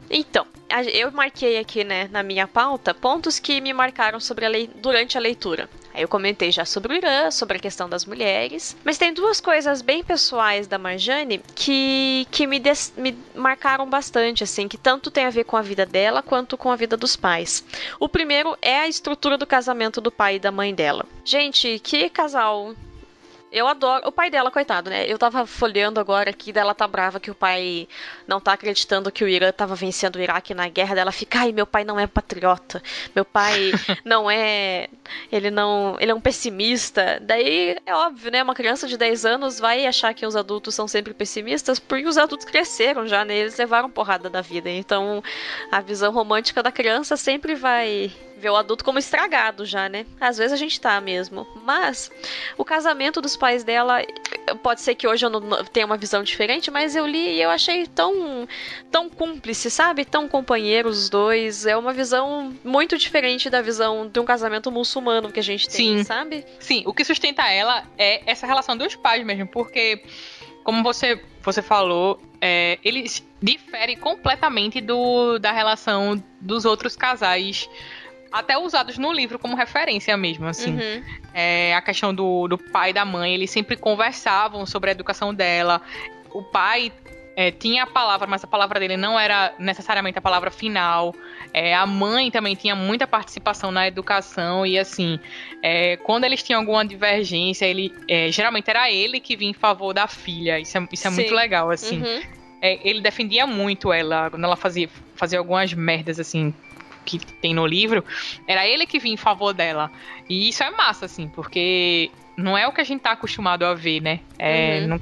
Então, 0.09 0.45
eu 0.93 1.11
marquei 1.11 1.57
aqui, 1.57 1.83
né, 1.83 2.07
na 2.11 2.21
minha 2.21 2.47
pauta, 2.47 2.93
pontos 2.93 3.39
que 3.39 3.59
me 3.61 3.73
marcaram 3.73 4.19
sobre 4.19 4.45
a 4.45 4.49
lei, 4.49 4.69
durante 4.75 5.17
a 5.17 5.21
leitura. 5.21 5.69
Aí 5.93 6.01
eu 6.01 6.07
comentei 6.07 6.51
já 6.51 6.65
sobre 6.65 6.93
o 6.93 6.95
Irã, 6.95 7.29
sobre 7.29 7.57
a 7.57 7.59
questão 7.59 7.87
das 7.87 8.05
mulheres, 8.05 8.75
mas 8.83 8.97
tem 8.97 9.13
duas 9.13 9.39
coisas 9.39 9.81
bem 9.81 10.03
pessoais 10.03 10.65
da 10.67 10.77
Marjane 10.77 11.41
que, 11.53 12.27
que 12.31 12.47
me, 12.47 12.59
des- 12.59 12.93
me 12.97 13.15
marcaram 13.35 13.87
bastante, 13.89 14.43
assim, 14.43 14.67
que 14.67 14.77
tanto 14.77 15.11
tem 15.11 15.25
a 15.25 15.29
ver 15.29 15.43
com 15.43 15.55
a 15.55 15.61
vida 15.61 15.85
dela 15.85 16.21
quanto 16.23 16.57
com 16.57 16.71
a 16.71 16.75
vida 16.75 16.97
dos 16.97 17.15
pais. 17.15 17.63
O 17.99 18.09
primeiro 18.09 18.57
é 18.61 18.79
a 18.79 18.87
estrutura 18.87 19.37
do 19.37 19.45
casamento 19.45 20.01
do 20.01 20.11
pai 20.11 20.35
e 20.35 20.39
da 20.39 20.51
mãe 20.51 20.73
dela. 20.73 21.05
Gente, 21.23 21.79
que 21.79 22.09
casal 22.09 22.73
eu 23.53 23.67
adoro. 23.67 24.07
O 24.07 24.11
pai 24.11 24.29
dela, 24.31 24.49
coitado, 24.49 24.89
né? 24.89 25.05
Eu 25.07 25.17
tava 25.19 25.45
folheando 25.45 25.99
agora 25.99 26.31
aqui, 26.31 26.51
dela 26.51 26.73
tá 26.73 26.87
brava 26.87 27.19
que 27.19 27.29
o 27.29 27.35
pai 27.35 27.87
não 28.27 28.39
tá 28.41 28.53
acreditando 28.53 29.11
que 29.11 29.23
o 29.23 29.27
Irã 29.27 29.51
tava 29.51 29.75
vencendo 29.75 30.15
o 30.15 30.21
Iraque 30.21 30.53
na 30.53 30.67
guerra. 30.67 30.95
Dela 30.95 31.11
fica, 31.11 31.39
ai, 31.39 31.51
meu 31.51 31.67
pai 31.67 31.83
não 31.83 31.99
é 31.99 32.07
patriota. 32.07 32.81
Meu 33.15 33.23
pai 33.23 33.71
não 34.03 34.29
é. 34.29 34.89
Ele 35.31 35.51
não. 35.51 35.95
Ele 35.99 36.11
é 36.11 36.15
um 36.15 36.19
pessimista. 36.19 37.19
Daí 37.21 37.77
é 37.85 37.95
óbvio, 37.95 38.31
né? 38.31 38.41
Uma 38.41 38.55
criança 38.55 38.87
de 38.87 38.97
10 38.97 39.25
anos 39.25 39.59
vai 39.59 39.85
achar 39.85 40.13
que 40.13 40.25
os 40.25 40.35
adultos 40.35 40.73
são 40.73 40.87
sempre 40.87 41.13
pessimistas 41.13 41.79
porque 41.79 42.07
os 42.07 42.17
adultos 42.17 42.45
cresceram 42.45 43.07
já, 43.07 43.23
né? 43.23 43.35
Eles 43.37 43.57
levaram 43.57 43.89
porrada 43.89 44.29
da 44.29 44.41
vida. 44.41 44.69
Então 44.69 45.23
a 45.71 45.79
visão 45.79 46.11
romântica 46.11 46.63
da 46.63 46.71
criança 46.71 47.15
sempre 47.15 47.53
vai 47.53 48.11
ver 48.37 48.49
o 48.49 48.55
adulto 48.55 48.83
como 48.83 48.99
estragado 48.99 49.65
já, 49.65 49.87
né? 49.87 50.05
Às 50.19 50.37
vezes 50.37 50.53
a 50.53 50.57
gente 50.57 50.79
tá 50.79 50.99
mesmo. 50.99 51.47
Mas 51.63 52.11
o 52.57 52.65
casamento 52.65 53.21
dos 53.21 53.37
pais 53.37 53.63
dela, 53.63 54.01
pode 54.61 54.81
ser 54.81 54.95
que 54.95 55.07
hoje 55.07 55.25
eu 55.25 55.29
não- 55.29 55.39
não 55.39 55.63
tenha 55.65 55.85
uma 55.85 55.97
visão 55.97 56.23
diferente, 56.23 56.69
mas 56.69 56.95
eu 56.95 57.05
li 57.07 57.35
e 57.35 57.41
eu 57.41 57.49
achei 57.49 57.87
tão, 57.87 58.47
tão 58.91 59.09
cúmplice, 59.09 59.69
sabe? 59.71 60.03
Tão 60.05 60.27
companheiros 60.27 61.03
os 61.03 61.09
dois. 61.09 61.65
É 61.65 61.77
uma 61.77 61.93
visão 61.93 62.53
muito 62.63 62.97
diferente 62.97 63.49
da 63.49 63.61
visão 63.61 64.07
de 64.07 64.19
um 64.19 64.25
casamento 64.25 64.71
muçulmano 64.71 65.31
que 65.31 65.39
a 65.39 65.43
gente 65.43 65.69
tem, 65.69 65.99
Sim. 65.99 66.03
sabe? 66.03 66.45
Sim, 66.59 66.83
o 66.85 66.93
que 66.93 67.05
sustenta 67.05 67.47
ela 67.49 67.83
é 67.97 68.21
essa 68.29 68.45
relação 68.45 68.75
dos 68.75 68.95
pais 68.95 69.23
mesmo, 69.25 69.47
porque, 69.47 70.03
como 70.63 70.83
você, 70.83 71.21
você 71.41 71.61
falou, 71.61 72.21
é, 72.41 72.77
eles 72.83 73.23
diferem 73.41 73.97
completamente 73.97 74.81
do, 74.81 75.37
da 75.39 75.51
relação 75.51 76.21
dos 76.41 76.65
outros 76.65 76.95
casais, 76.95 77.69
até 78.33 78.57
usados 78.57 78.97
no 78.97 79.13
livro 79.13 79.37
como 79.37 79.55
referência 79.55 80.17
mesmo, 80.17 80.47
assim. 80.47 80.73
Uhum. 80.73 81.03
É, 81.35 81.75
a 81.75 81.81
questão 81.83 82.11
do, 82.13 82.47
do 82.47 82.57
pai 82.57 82.89
e 82.89 82.93
da 82.93 83.05
mãe, 83.05 83.35
eles 83.35 83.51
sempre 83.51 83.77
conversavam 83.77 84.65
sobre 84.65 84.89
a 84.89 84.91
educação 84.91 85.31
dela. 85.31 85.79
O 86.31 86.41
pai 86.41 86.91
é, 87.35 87.51
tinha 87.51 87.83
a 87.83 87.87
palavra, 87.87 88.25
mas 88.25 88.43
a 88.43 88.47
palavra 88.47 88.79
dele 88.79 88.97
não 88.97 89.19
era 89.19 89.53
necessariamente 89.59 90.17
a 90.17 90.21
palavra 90.21 90.49
final. 90.49 91.13
É, 91.53 91.75
a 91.75 91.85
mãe 91.85 92.31
também 92.31 92.55
tinha 92.55 92.75
muita 92.75 93.05
participação 93.05 93.71
na 93.71 93.87
educação 93.87 94.65
e 94.65 94.79
assim, 94.79 95.19
é, 95.61 95.97
quando 95.97 96.23
eles 96.23 96.41
tinham 96.41 96.61
alguma 96.61 96.83
divergência, 96.83 97.67
ele 97.67 97.93
é, 98.09 98.31
geralmente 98.31 98.67
era 98.67 98.89
ele 98.91 99.19
que 99.19 99.35
vinha 99.35 99.51
em 99.51 99.53
favor 99.53 99.93
da 99.93 100.07
filha. 100.07 100.59
Isso 100.59 100.75
é, 100.75 100.87
isso 100.91 101.07
é 101.07 101.11
muito 101.11 101.35
legal, 101.35 101.69
assim. 101.69 102.01
Uhum. 102.01 102.21
É, 102.59 102.79
ele 102.87 102.99
defendia 102.99 103.45
muito 103.45 103.93
ela 103.93 104.31
quando 104.31 104.43
ela 104.43 104.55
fazia, 104.55 104.89
fazia 105.15 105.37
algumas 105.37 105.71
merdas 105.73 106.19
assim 106.19 106.51
que 107.03 107.19
tem 107.19 107.53
no 107.53 107.65
livro, 107.65 108.03
era 108.47 108.67
ele 108.67 108.85
que 108.85 108.99
vinha 108.99 109.13
em 109.13 109.17
favor 109.17 109.53
dela. 109.53 109.91
E 110.29 110.49
isso 110.49 110.63
é 110.63 110.71
massa, 110.71 111.05
assim, 111.05 111.27
porque 111.27 112.11
não 112.37 112.57
é 112.57 112.67
o 112.67 112.71
que 112.71 112.81
a 112.81 112.83
gente 112.83 113.01
tá 113.01 113.11
acostumado 113.11 113.65
a 113.65 113.73
ver, 113.73 114.01
né? 114.01 114.19
É, 114.39 114.79
uhum. 114.81 114.87
no, 114.87 115.01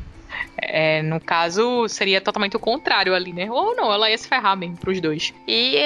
é, 0.58 1.02
no 1.02 1.20
caso, 1.20 1.88
seria 1.88 2.20
totalmente 2.20 2.56
o 2.56 2.60
contrário 2.60 3.14
ali, 3.14 3.34
né? 3.34 3.50
Ou 3.50 3.76
não, 3.76 3.92
ela 3.92 4.10
ia 4.10 4.18
se 4.18 4.28
ferrar 4.28 4.58
mesmo 4.58 4.78
pros 4.78 5.00
dois. 5.00 5.34
E 5.48 5.78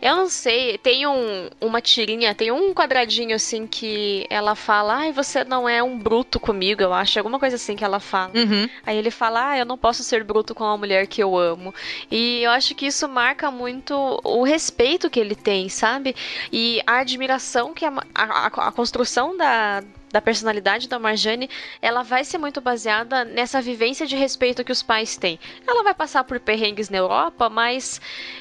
eu 0.00 0.16
não 0.16 0.28
sei, 0.28 0.78
tem 0.78 1.06
um, 1.06 1.48
uma 1.60 1.80
tirinha, 1.80 2.34
tem 2.34 2.50
um 2.50 2.72
quadradinho 2.74 3.34
assim 3.34 3.66
que 3.66 4.26
ela 4.28 4.54
fala, 4.54 4.96
ai, 4.96 5.12
você 5.12 5.44
não 5.44 5.68
é 5.68 5.82
um 5.82 5.98
bruto 5.98 6.38
comigo, 6.38 6.82
eu 6.82 6.92
acho, 6.92 7.18
alguma 7.18 7.38
coisa 7.38 7.56
assim 7.56 7.76
que 7.76 7.84
ela 7.84 8.00
fala. 8.00 8.32
Uhum. 8.34 8.68
Aí 8.84 8.96
ele 8.96 9.10
fala, 9.10 9.50
ah, 9.50 9.58
eu 9.58 9.64
não 9.64 9.78
posso 9.78 10.02
ser 10.02 10.22
bruto 10.24 10.54
com 10.54 10.64
a 10.64 10.76
mulher 10.76 11.06
que 11.06 11.22
eu 11.22 11.36
amo. 11.36 11.74
E 12.10 12.42
eu 12.42 12.50
acho 12.50 12.74
que 12.74 12.86
isso 12.86 13.08
marca 13.08 13.50
muito 13.50 14.20
o 14.22 14.42
respeito 14.42 15.10
que 15.10 15.20
ele 15.20 15.34
tem, 15.34 15.68
sabe? 15.68 16.14
E 16.52 16.82
a 16.86 16.98
admiração 16.98 17.72
que 17.72 17.84
a, 17.84 17.92
a, 18.14 18.46
a 18.46 18.72
construção 18.72 19.36
da, 19.36 19.82
da 20.10 20.20
personalidade 20.20 20.88
da 20.88 20.98
Marjane, 20.98 21.50
ela 21.82 22.02
vai 22.02 22.24
ser 22.24 22.38
muito 22.38 22.60
baseada 22.60 23.24
nessa 23.24 23.60
vivência 23.60 24.06
de 24.06 24.16
respeito 24.16 24.64
que 24.64 24.72
os 24.72 24.82
pais 24.82 25.16
têm. 25.16 25.38
Ela 25.66 25.82
vai 25.82 25.94
passar 25.94 26.24
por 26.24 26.40
perrengues 26.40 26.88
na 26.88 26.98
Europa, 26.98 27.48
mas 27.48 28.00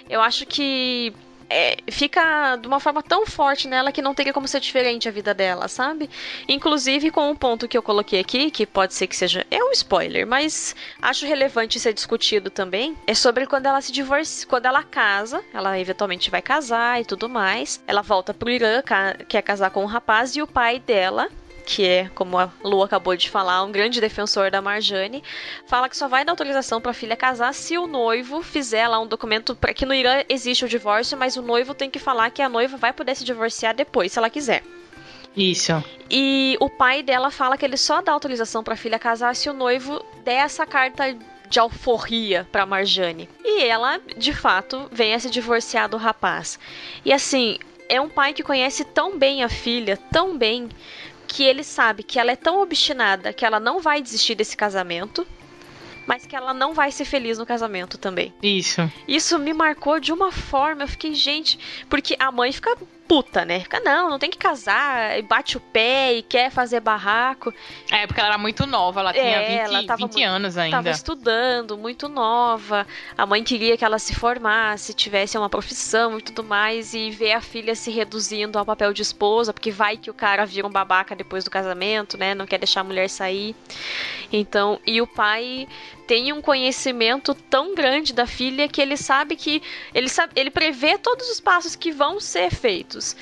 eu 0.09 0.21
acho 0.21 0.45
que 0.45 1.13
é, 1.49 1.77
fica 1.89 2.55
de 2.57 2.67
uma 2.67 2.79
forma 2.79 3.01
tão 3.01 3.25
forte 3.25 3.67
nela 3.67 3.91
que 3.91 4.01
não 4.01 4.13
teria 4.13 4.33
como 4.33 4.47
ser 4.47 4.59
diferente 4.59 5.07
a 5.07 5.11
vida 5.11 5.33
dela, 5.33 5.67
sabe? 5.67 6.09
Inclusive 6.47 7.11
com 7.11 7.29
um 7.29 7.35
ponto 7.35 7.67
que 7.67 7.77
eu 7.77 7.83
coloquei 7.83 8.19
aqui, 8.19 8.49
que 8.51 8.65
pode 8.65 8.93
ser 8.93 9.07
que 9.07 9.15
seja. 9.15 9.45
É 9.51 9.63
um 9.63 9.71
spoiler, 9.71 10.25
mas 10.25 10.75
acho 11.01 11.25
relevante 11.25 11.79
ser 11.79 11.93
discutido 11.93 12.49
também. 12.49 12.97
É 13.07 13.13
sobre 13.13 13.45
quando 13.45 13.65
ela 13.65 13.81
se 13.81 13.91
divorcia, 13.91 14.47
quando 14.47 14.65
ela 14.65 14.83
casa, 14.83 15.43
ela 15.53 15.79
eventualmente 15.79 16.31
vai 16.31 16.41
casar 16.41 17.01
e 17.01 17.05
tudo 17.05 17.29
mais. 17.29 17.81
Ela 17.87 18.01
volta 18.01 18.33
pro 18.33 18.49
Irã, 18.49 18.81
quer 19.27 19.41
casar 19.41 19.69
com 19.69 19.83
um 19.83 19.87
rapaz, 19.87 20.35
e 20.35 20.41
o 20.41 20.47
pai 20.47 20.79
dela 20.79 21.29
que 21.65 21.85
é, 21.85 22.09
como 22.13 22.37
a 22.37 22.49
Lu 22.63 22.83
acabou 22.83 23.15
de 23.15 23.29
falar, 23.29 23.63
um 23.63 23.71
grande 23.71 23.99
defensor 23.99 24.51
da 24.51 24.61
Marjane, 24.61 25.23
fala 25.65 25.89
que 25.89 25.97
só 25.97 26.07
vai 26.07 26.23
dar 26.23 26.31
autorização 26.31 26.79
para 26.79 26.91
a 26.91 26.93
filha 26.93 27.15
casar 27.15 27.53
se 27.53 27.77
o 27.77 27.87
noivo 27.87 28.41
fizer 28.41 28.87
lá 28.87 28.99
um 28.99 29.07
documento 29.07 29.55
para 29.55 29.73
que 29.73 29.85
no 29.85 29.93
Irã 29.93 30.23
existe 30.29 30.63
o 30.63 30.69
divórcio, 30.69 31.17
mas 31.17 31.35
o 31.35 31.41
noivo 31.41 31.73
tem 31.73 31.89
que 31.89 31.99
falar 31.99 32.29
que 32.29 32.41
a 32.41 32.49
noiva 32.49 32.77
vai 32.77 32.93
poder 32.93 33.15
se 33.15 33.23
divorciar 33.23 33.73
depois, 33.73 34.11
se 34.11 34.19
ela 34.19 34.29
quiser. 34.29 34.63
Isso. 35.35 35.83
E 36.09 36.55
o 36.61 36.69
pai 36.69 37.03
dela 37.03 37.29
fala 37.29 37.57
que 37.57 37.65
ele 37.65 37.77
só 37.77 38.01
dá 38.01 38.11
autorização 38.11 38.63
para 38.63 38.75
a 38.75 38.77
filha 38.77 38.97
casar 38.97 39.35
se 39.35 39.49
o 39.49 39.53
noivo 39.53 40.03
der 40.23 40.45
essa 40.45 40.65
carta 40.65 41.15
de 41.49 41.59
alforria 41.59 42.47
para 42.51 42.65
Marjane. 42.65 43.29
E 43.43 43.63
ela, 43.63 43.99
de 44.17 44.33
fato, 44.33 44.87
vem 44.91 45.13
a 45.13 45.19
se 45.19 45.29
divorciar 45.29 45.89
do 45.89 45.97
rapaz. 45.97 46.57
E 47.03 47.11
assim, 47.11 47.57
é 47.89 47.99
um 47.99 48.09
pai 48.09 48.33
que 48.33 48.43
conhece 48.43 48.83
tão 48.83 49.17
bem 49.17 49.43
a 49.43 49.49
filha, 49.49 49.97
tão 50.11 50.37
bem, 50.37 50.69
que 51.35 51.43
ele 51.43 51.65
sabe 51.65 52.01
que 52.01 52.17
ela 52.17 52.31
é 52.31 52.35
tão 52.37 52.61
obstinada 52.61 53.33
que 53.33 53.45
ela 53.45 53.59
não 53.59 53.81
vai 53.81 54.01
desistir 54.01 54.35
desse 54.35 54.55
casamento, 54.55 55.27
mas 56.07 56.25
que 56.25 56.33
ela 56.33 56.53
não 56.53 56.73
vai 56.73 56.93
ser 56.93 57.03
feliz 57.03 57.37
no 57.37 57.45
casamento 57.45 57.97
também. 57.97 58.33
Isso. 58.41 58.89
Isso 59.05 59.37
me 59.37 59.53
marcou 59.53 59.99
de 59.99 60.13
uma 60.13 60.31
forma, 60.31 60.83
eu 60.83 60.87
fiquei, 60.87 61.13
gente, 61.13 61.59
porque 61.89 62.15
a 62.17 62.31
mãe 62.31 62.53
fica 62.53 62.77
puta, 63.07 63.45
né? 63.45 63.59
Fica, 63.59 63.79
não, 63.79 64.09
não 64.09 64.19
tem 64.19 64.29
que 64.29 64.37
casar, 64.37 65.17
e 65.17 65.21
bate 65.21 65.57
o 65.57 65.59
pé 65.59 66.13
e 66.13 66.21
quer 66.21 66.49
fazer 66.49 66.79
barraco. 66.79 67.53
É, 67.91 68.05
porque 68.07 68.19
ela 68.19 68.29
era 68.29 68.37
muito 68.37 68.65
nova, 68.65 68.99
ela 68.99 69.13
tinha 69.13 69.23
é, 69.23 69.65
20, 69.65 69.75
ela 69.75 69.85
tava 69.85 70.07
20 70.07 70.23
anos 70.23 70.57
ainda. 70.57 70.77
Tava 70.77 70.89
estudando, 70.89 71.77
muito 71.77 72.09
nova. 72.09 72.85
A 73.17 73.25
mãe 73.25 73.43
queria 73.43 73.77
que 73.77 73.85
ela 73.85 73.99
se 73.99 74.15
formasse, 74.15 74.93
tivesse 74.93 75.37
uma 75.37 75.49
profissão 75.49 76.17
e 76.17 76.21
tudo 76.21 76.43
mais, 76.43 76.93
e 76.93 77.09
ver 77.11 77.33
a 77.33 77.41
filha 77.41 77.75
se 77.75 77.91
reduzindo 77.91 78.57
ao 78.57 78.65
papel 78.65 78.93
de 78.93 79.01
esposa, 79.01 79.53
porque 79.53 79.71
vai 79.71 79.97
que 79.97 80.09
o 80.09 80.13
cara 80.13 80.45
vira 80.45 80.67
um 80.67 80.71
babaca 80.71 81.15
depois 81.15 81.43
do 81.43 81.51
casamento, 81.51 82.17
né? 82.17 82.33
Não 82.33 82.45
quer 82.45 82.57
deixar 82.57 82.81
a 82.81 82.83
mulher 82.83 83.09
sair. 83.09 83.55
Então, 84.31 84.79
e 84.85 85.01
o 85.01 85.07
pai 85.07 85.67
tem 86.07 86.31
um 86.31 86.41
conhecimento 86.41 87.33
tão 87.33 87.73
grande 87.75 88.13
da 88.13 88.25
filha 88.27 88.67
que 88.67 88.81
ele 88.81 88.97
sabe 88.97 89.35
que 89.35 89.61
ele 89.93 90.09
sabe, 90.09 90.33
ele 90.35 90.51
prevê 90.51 90.97
todos 90.97 91.29
os 91.29 91.39
passos 91.39 91.75
que 91.75 91.91
vão 91.91 92.19
ser 92.19 92.51
feitos. 92.51 93.15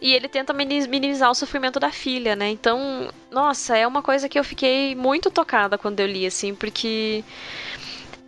E 0.00 0.12
ele 0.14 0.28
tenta 0.28 0.52
minimizar 0.52 1.30
o 1.30 1.34
sofrimento 1.34 1.78
da 1.78 1.92
filha, 1.92 2.34
né? 2.34 2.48
Então, 2.48 3.08
nossa, 3.30 3.76
é 3.76 3.86
uma 3.86 4.02
coisa 4.02 4.28
que 4.28 4.36
eu 4.36 4.42
fiquei 4.42 4.96
muito 4.96 5.30
tocada 5.30 5.78
quando 5.78 6.00
eu 6.00 6.06
li, 6.06 6.26
assim, 6.26 6.54
porque 6.56 7.22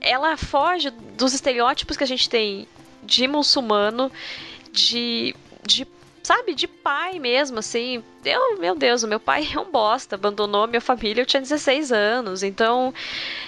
ela 0.00 0.36
foge 0.36 0.90
dos 0.90 1.34
estereótipos 1.34 1.96
que 1.96 2.04
a 2.04 2.06
gente 2.06 2.28
tem 2.28 2.68
de 3.02 3.26
muçulmano, 3.26 4.12
de, 4.70 5.34
de 5.66 5.84
sabe, 6.24 6.54
de 6.54 6.66
pai 6.66 7.18
mesmo, 7.18 7.58
assim. 7.58 8.02
Eu, 8.24 8.58
meu 8.58 8.74
Deus, 8.74 9.02
o 9.02 9.08
meu 9.08 9.20
pai 9.20 9.46
é 9.54 9.60
um 9.60 9.70
bosta, 9.70 10.16
abandonou 10.16 10.64
a 10.64 10.66
minha 10.66 10.80
família, 10.80 11.20
eu 11.20 11.26
tinha 11.26 11.42
16 11.42 11.92
anos. 11.92 12.42
Então, 12.42 12.92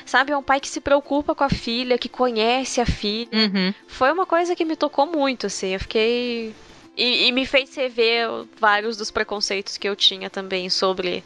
sabe, 0.05 0.31
é 0.31 0.37
um 0.37 0.43
pai 0.43 0.61
que 0.61 0.69
se 0.69 0.81
preocupa 0.81 1.35
com 1.35 1.43
a 1.43 1.49
filha, 1.49 1.97
que 1.97 2.09
conhece 2.09 2.79
a 2.81 2.87
filha. 2.87 3.31
Uhum. 3.33 3.75
Foi 3.89 4.13
uma 4.13 4.27
coisa 4.27 4.55
que 4.55 4.65
me 4.65 4.77
tocou 4.77 5.07
muito, 5.07 5.47
assim. 5.47 5.73
Eu 5.73 5.81
fiquei. 5.81 6.55
E, 6.95 7.27
e 7.27 7.33
me 7.33 7.47
fez 7.47 7.75
rever 7.75 8.29
vários 8.59 8.97
dos 8.97 9.11
preconceitos 9.11 9.79
que 9.79 9.89
eu 9.89 9.97
tinha 9.97 10.29
também 10.29 10.69
sobre 10.69 11.25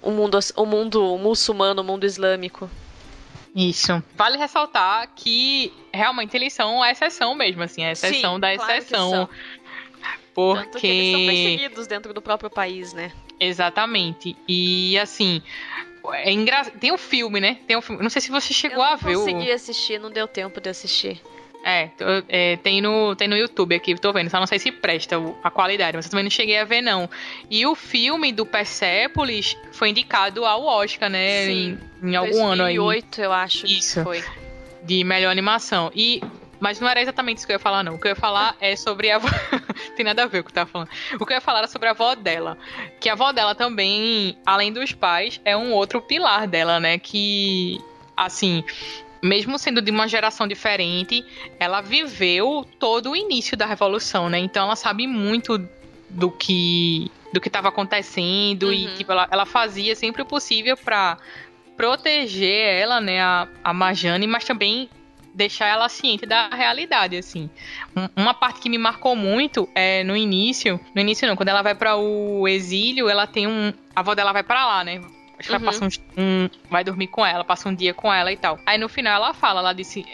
o 0.00 0.10
mundo, 0.10 0.38
o 0.56 0.64
mundo 0.64 1.18
muçulmano, 1.18 1.82
o 1.82 1.84
mundo 1.84 2.06
islâmico. 2.06 2.70
Isso. 3.54 4.02
Vale 4.14 4.36
ressaltar 4.36 5.08
que 5.16 5.72
realmente 5.92 6.36
eles 6.36 6.52
são 6.52 6.82
a 6.82 6.92
exceção 6.92 7.34
mesmo, 7.34 7.62
assim, 7.62 7.82
a 7.82 7.90
exceção 7.90 8.34
Sim, 8.34 8.40
da 8.40 8.54
exceção. 8.54 9.10
Claro 9.10 9.30
porque... 10.38 10.64
Tanto 10.64 10.78
que 10.78 10.86
eles 10.86 11.12
são 11.12 11.26
perseguidos 11.26 11.86
dentro 11.88 12.14
do 12.14 12.22
próprio 12.22 12.48
país, 12.48 12.92
né? 12.92 13.10
Exatamente. 13.40 14.36
E 14.46 14.96
assim, 14.96 15.42
é 16.12 16.30
engra... 16.30 16.64
tem 16.66 16.92
um 16.92 16.98
filme, 16.98 17.40
né? 17.40 17.58
Tem 17.66 17.76
um 17.76 17.82
filme. 17.82 18.00
Não 18.00 18.08
sei 18.08 18.22
se 18.22 18.30
você 18.30 18.54
chegou 18.54 18.82
a 18.82 18.94
ver. 18.94 19.14
Eu 19.14 19.20
consegui 19.20 19.50
o... 19.50 19.54
assistir, 19.54 19.98
não 19.98 20.10
deu 20.10 20.28
tempo 20.28 20.60
de 20.60 20.70
assistir. 20.70 21.20
É, 21.64 21.90
é, 22.28 22.56
tem, 22.58 22.80
no, 22.80 23.16
tem 23.16 23.26
no 23.26 23.36
YouTube 23.36 23.74
aqui, 23.74 23.92
tô 23.96 24.12
vendo, 24.12 24.30
só 24.30 24.38
não 24.38 24.46
sei 24.46 24.60
se 24.60 24.70
presta 24.70 25.16
a 25.42 25.50
qualidade, 25.50 25.96
mas 25.96 26.06
eu 26.06 26.10
também 26.12 26.22
não 26.22 26.30
cheguei 26.30 26.56
a 26.56 26.64
ver, 26.64 26.80
não. 26.80 27.10
E 27.50 27.66
o 27.66 27.74
filme 27.74 28.30
do 28.30 28.46
Persepolis 28.46 29.56
foi 29.72 29.88
indicado 29.88 30.44
ao 30.44 30.64
Oscar, 30.64 31.10
né? 31.10 31.46
Sim, 31.46 31.78
em, 32.00 32.10
em 32.10 32.16
algum 32.16 32.46
ano 32.46 32.62
aí. 32.62 32.76
2008, 32.76 33.20
eu 33.20 33.32
acho 33.32 33.66
Isso, 33.66 33.98
que 33.98 34.04
foi. 34.04 34.24
De 34.84 35.02
melhor 35.02 35.30
animação. 35.32 35.90
E 35.96 36.22
mas 36.60 36.80
não 36.80 36.88
era 36.88 37.00
exatamente 37.00 37.38
isso 37.38 37.46
que 37.46 37.52
eu 37.52 37.56
ia 37.56 37.60
falar, 37.60 37.82
não. 37.82 37.94
O 37.94 37.98
que 37.98 38.06
eu 38.06 38.10
ia 38.10 38.16
falar 38.16 38.56
é 38.60 38.74
sobre 38.74 39.10
a 39.10 39.16
avó. 39.16 39.28
Tem 39.96 40.04
nada 40.04 40.24
a 40.24 40.26
ver 40.26 40.42
com 40.42 40.48
o 40.48 40.52
que 40.52 40.58
eu 40.58 40.64
tava 40.64 40.70
falando. 40.70 40.88
O 41.20 41.26
que 41.26 41.32
eu 41.32 41.36
ia 41.36 41.40
falar 41.40 41.58
era 41.58 41.68
sobre 41.68 41.88
a 41.88 41.92
avó 41.92 42.14
dela. 42.14 42.58
Que 43.00 43.08
a 43.08 43.12
avó 43.12 43.32
dela 43.32 43.54
também, 43.54 44.36
além 44.44 44.72
dos 44.72 44.92
pais, 44.92 45.40
é 45.44 45.56
um 45.56 45.72
outro 45.72 46.00
pilar 46.02 46.46
dela, 46.46 46.80
né? 46.80 46.98
Que, 46.98 47.78
assim, 48.16 48.64
mesmo 49.22 49.58
sendo 49.58 49.80
de 49.80 49.90
uma 49.90 50.08
geração 50.08 50.46
diferente, 50.48 51.24
ela 51.58 51.80
viveu 51.80 52.66
todo 52.78 53.10
o 53.10 53.16
início 53.16 53.56
da 53.56 53.66
revolução, 53.66 54.28
né? 54.28 54.38
Então 54.38 54.64
ela 54.64 54.76
sabe 54.76 55.06
muito 55.06 55.58
do 56.08 56.30
que 56.30 57.10
do 57.32 57.40
que 57.40 57.48
estava 57.48 57.68
acontecendo 57.68 58.68
uhum. 58.68 58.72
e 58.72 58.94
tipo 58.94 59.12
ela, 59.12 59.28
ela 59.30 59.44
fazia 59.44 59.94
sempre 59.94 60.22
o 60.22 60.24
possível 60.24 60.78
para 60.78 61.18
proteger 61.76 62.74
ela, 62.74 63.00
né, 63.00 63.20
a, 63.20 63.46
a 63.62 63.72
Marjane, 63.74 64.26
mas 64.26 64.44
também 64.44 64.88
deixar 65.38 65.68
ela 65.68 65.88
ciente 65.88 66.26
da 66.26 66.48
realidade, 66.48 67.16
assim. 67.16 67.48
Uma 68.16 68.34
parte 68.34 68.60
que 68.60 68.68
me 68.68 68.76
marcou 68.76 69.14
muito 69.14 69.68
é 69.72 70.02
no 70.02 70.16
início, 70.16 70.80
no 70.92 71.00
início 71.00 71.26
não, 71.28 71.36
quando 71.36 71.48
ela 71.48 71.62
vai 71.62 71.76
para 71.76 71.96
o 71.96 72.46
exílio, 72.48 73.08
ela 73.08 73.26
tem 73.26 73.46
um, 73.46 73.72
a 73.94 74.00
avó 74.00 74.14
dela 74.14 74.32
vai 74.32 74.42
para 74.42 74.66
lá, 74.66 74.84
né? 74.84 75.00
Acho 75.38 75.48
que 75.48 75.54
uhum. 75.54 75.62
ela 75.62 75.64
passa 75.64 75.84
um, 75.84 75.88
um, 76.20 76.50
vai 76.68 76.82
dormir 76.82 77.06
com 77.06 77.24
ela, 77.24 77.44
passa 77.44 77.68
um 77.68 77.74
dia 77.74 77.94
com 77.94 78.12
ela 78.12 78.32
e 78.32 78.36
tal. 78.36 78.58
Aí 78.66 78.76
no 78.76 78.88
final 78.88 79.14
ela 79.14 79.32
fala, 79.32 79.60
ela 79.60 79.72
disse, 79.72 80.04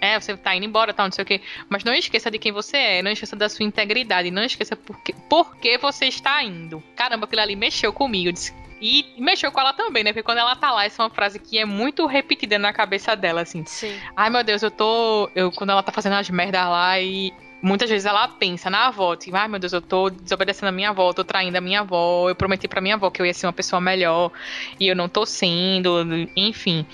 é, 0.00 0.18
você 0.18 0.36
tá 0.36 0.56
indo 0.56 0.66
embora, 0.66 0.92
tal, 0.92 1.06
não 1.06 1.12
sei 1.12 1.22
o 1.22 1.26
quê. 1.26 1.40
Mas 1.68 1.84
não 1.84 1.94
esqueça 1.94 2.28
de 2.28 2.38
quem 2.38 2.50
você 2.50 2.76
é, 2.76 3.02
não 3.02 3.12
esqueça 3.12 3.36
da 3.36 3.48
sua 3.48 3.64
integridade, 3.64 4.28
não 4.32 4.42
esqueça 4.42 4.74
por 4.74 4.98
que, 4.98 5.12
por 5.28 5.56
que 5.56 5.78
você 5.78 6.06
está 6.06 6.42
indo. 6.42 6.82
Caramba, 6.96 7.26
aquilo 7.26 7.42
ali 7.42 7.54
mexeu 7.54 7.92
comigo. 7.92 8.32
Disse, 8.32 8.52
e 8.80 9.04
mexeu 9.18 9.50
com 9.50 9.60
ela 9.60 9.72
também, 9.72 10.04
né? 10.04 10.12
Porque 10.12 10.22
quando 10.22 10.38
ela 10.38 10.54
tá 10.54 10.70
lá, 10.72 10.84
essa 10.84 11.02
é 11.02 11.04
uma 11.04 11.10
frase 11.10 11.38
que 11.38 11.58
é 11.58 11.64
muito 11.64 12.06
repetida 12.06 12.58
na 12.58 12.72
cabeça 12.72 13.16
dela, 13.16 13.40
assim. 13.40 13.64
Sim. 13.66 13.98
Ai, 14.16 14.30
meu 14.30 14.44
Deus, 14.44 14.62
eu 14.62 14.70
tô. 14.70 15.30
Eu, 15.34 15.50
quando 15.50 15.70
ela 15.70 15.82
tá 15.82 15.92
fazendo 15.92 16.14
as 16.14 16.28
merdas 16.30 16.62
lá 16.62 17.00
e. 17.00 17.32
Muitas 17.60 17.90
vezes 17.90 18.06
ela 18.06 18.28
pensa 18.28 18.70
na 18.70 18.86
avó, 18.86 19.16
tipo, 19.16 19.36
ai 19.36 19.48
meu 19.48 19.58
Deus, 19.58 19.72
eu 19.72 19.82
tô 19.82 20.08
desobedecendo 20.10 20.68
a 20.68 20.72
minha 20.72 20.90
avó, 20.90 21.12
tô 21.12 21.24
traindo 21.24 21.58
a 21.58 21.60
minha 21.60 21.80
avó, 21.80 22.28
eu 22.28 22.34
prometi 22.36 22.68
pra 22.68 22.80
minha 22.80 22.94
avó 22.94 23.10
que 23.10 23.20
eu 23.20 23.26
ia 23.26 23.34
ser 23.34 23.48
uma 23.48 23.52
pessoa 23.52 23.80
melhor 23.80 24.30
e 24.78 24.86
eu 24.86 24.94
não 24.94 25.08
tô 25.08 25.26
sendo, 25.26 26.06
enfim. 26.36 26.86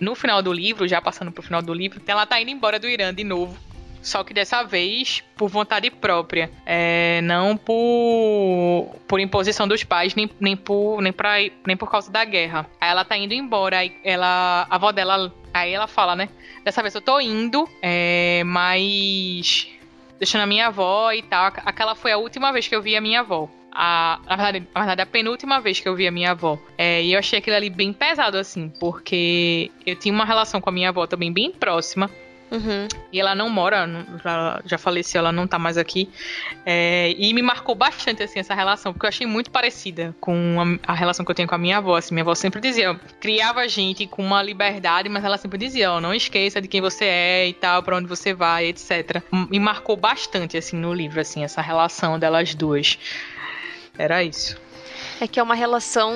no 0.00 0.16
final 0.16 0.42
do 0.42 0.52
livro, 0.52 0.88
já 0.88 1.00
passando 1.00 1.30
pro 1.30 1.40
final 1.40 1.62
do 1.62 1.72
livro, 1.72 2.02
ela 2.04 2.26
tá 2.26 2.40
indo 2.40 2.50
embora 2.50 2.80
do 2.80 2.88
Irã 2.88 3.14
de 3.14 3.22
novo. 3.22 3.56
Só 4.02 4.24
que 4.24 4.34
dessa 4.34 4.64
vez 4.64 5.22
por 5.36 5.48
vontade 5.48 5.90
própria. 5.90 6.50
É, 6.66 7.20
não 7.22 7.56
por, 7.56 8.96
por 9.06 9.20
imposição 9.20 9.66
dos 9.66 9.84
pais, 9.84 10.14
nem, 10.14 10.28
nem, 10.40 10.56
por, 10.56 11.00
nem, 11.00 11.12
pra, 11.12 11.36
nem 11.66 11.76
por 11.76 11.90
causa 11.90 12.10
da 12.10 12.24
guerra. 12.24 12.66
Aí 12.80 12.90
ela 12.90 13.04
tá 13.04 13.16
indo 13.16 13.32
embora, 13.32 13.78
aí 13.78 13.96
ela, 14.04 14.66
a 14.68 14.74
avó 14.74 14.90
dela. 14.90 15.32
Aí 15.54 15.72
ela 15.72 15.86
fala, 15.86 16.16
né? 16.16 16.28
Dessa 16.64 16.82
vez 16.82 16.94
eu 16.94 17.00
tô 17.00 17.20
indo, 17.20 17.68
é, 17.80 18.42
mas. 18.44 19.68
Deixando 20.18 20.42
a 20.42 20.46
minha 20.46 20.66
avó 20.66 21.12
e 21.12 21.22
tal. 21.22 21.52
Aquela 21.64 21.94
foi 21.94 22.12
a 22.12 22.18
última 22.18 22.52
vez 22.52 22.66
que 22.66 22.74
eu 22.74 22.82
vi 22.82 22.96
a 22.96 23.00
minha 23.00 23.20
avó 23.20 23.48
a, 23.72 24.20
na, 24.28 24.36
verdade, 24.36 24.68
na 24.74 24.80
verdade, 24.80 25.00
a 25.00 25.06
penúltima 25.06 25.60
vez 25.60 25.80
que 25.80 25.88
eu 25.88 25.96
vi 25.96 26.06
a 26.06 26.12
minha 26.12 26.32
avó. 26.32 26.58
É, 26.76 27.02
e 27.02 27.14
eu 27.14 27.18
achei 27.18 27.38
aquilo 27.38 27.56
ali 27.56 27.70
bem 27.70 27.92
pesado, 27.92 28.36
assim, 28.36 28.70
porque 28.78 29.70
eu 29.86 29.96
tinha 29.96 30.14
uma 30.14 30.24
relação 30.24 30.60
com 30.60 30.68
a 30.68 30.72
minha 30.72 30.90
avó 30.90 31.06
também 31.06 31.32
bem 31.32 31.50
próxima. 31.50 32.10
Uhum. 32.52 32.86
E 33.10 33.18
ela 33.18 33.34
não 33.34 33.48
mora, 33.48 33.88
já, 34.22 34.60
já 34.66 34.76
faleceu, 34.76 35.20
ela 35.20 35.32
não 35.32 35.46
tá 35.46 35.58
mais 35.58 35.78
aqui. 35.78 36.10
É, 36.66 37.14
e 37.16 37.32
me 37.32 37.40
marcou 37.40 37.74
bastante, 37.74 38.22
assim, 38.22 38.38
essa 38.38 38.54
relação, 38.54 38.92
porque 38.92 39.06
eu 39.06 39.08
achei 39.08 39.26
muito 39.26 39.50
parecida 39.50 40.14
com 40.20 40.78
a, 40.86 40.92
a, 40.92 40.94
relação 40.94 41.24
que 41.24 41.30
eu 41.30 41.34
tenho 41.34 41.48
com 41.48 41.54
a 41.54 41.58
minha 41.58 41.78
avó. 41.78 41.96
Assim, 41.96 42.14
minha 42.14 42.22
avó 42.22 42.34
sempre 42.34 42.60
dizia, 42.60 42.94
criava 43.18 43.60
a 43.60 43.68
gente 43.68 44.06
com 44.06 44.22
uma 44.22 44.42
liberdade, 44.42 45.08
mas 45.08 45.24
ela 45.24 45.38
sempre 45.38 45.56
dizia, 45.56 45.92
ó, 45.92 46.00
não 46.00 46.12
esqueça 46.12 46.60
de 46.60 46.68
quem 46.68 46.82
você 46.82 47.06
é 47.06 47.48
e 47.48 47.54
tal, 47.54 47.82
para 47.82 47.96
onde 47.96 48.06
você 48.06 48.34
vai, 48.34 48.66
etc. 48.66 49.22
Me 49.50 49.58
marcou 49.58 49.96
bastante, 49.96 50.58
assim, 50.58 50.76
no 50.76 50.92
livro, 50.92 51.22
assim, 51.22 51.42
essa 51.42 51.62
relação 51.62 52.18
delas 52.18 52.54
duas. 52.54 52.98
Era 53.96 54.22
isso. 54.22 54.60
É 55.18 55.26
que 55.26 55.40
é 55.40 55.42
uma 55.42 55.54
relação. 55.54 56.12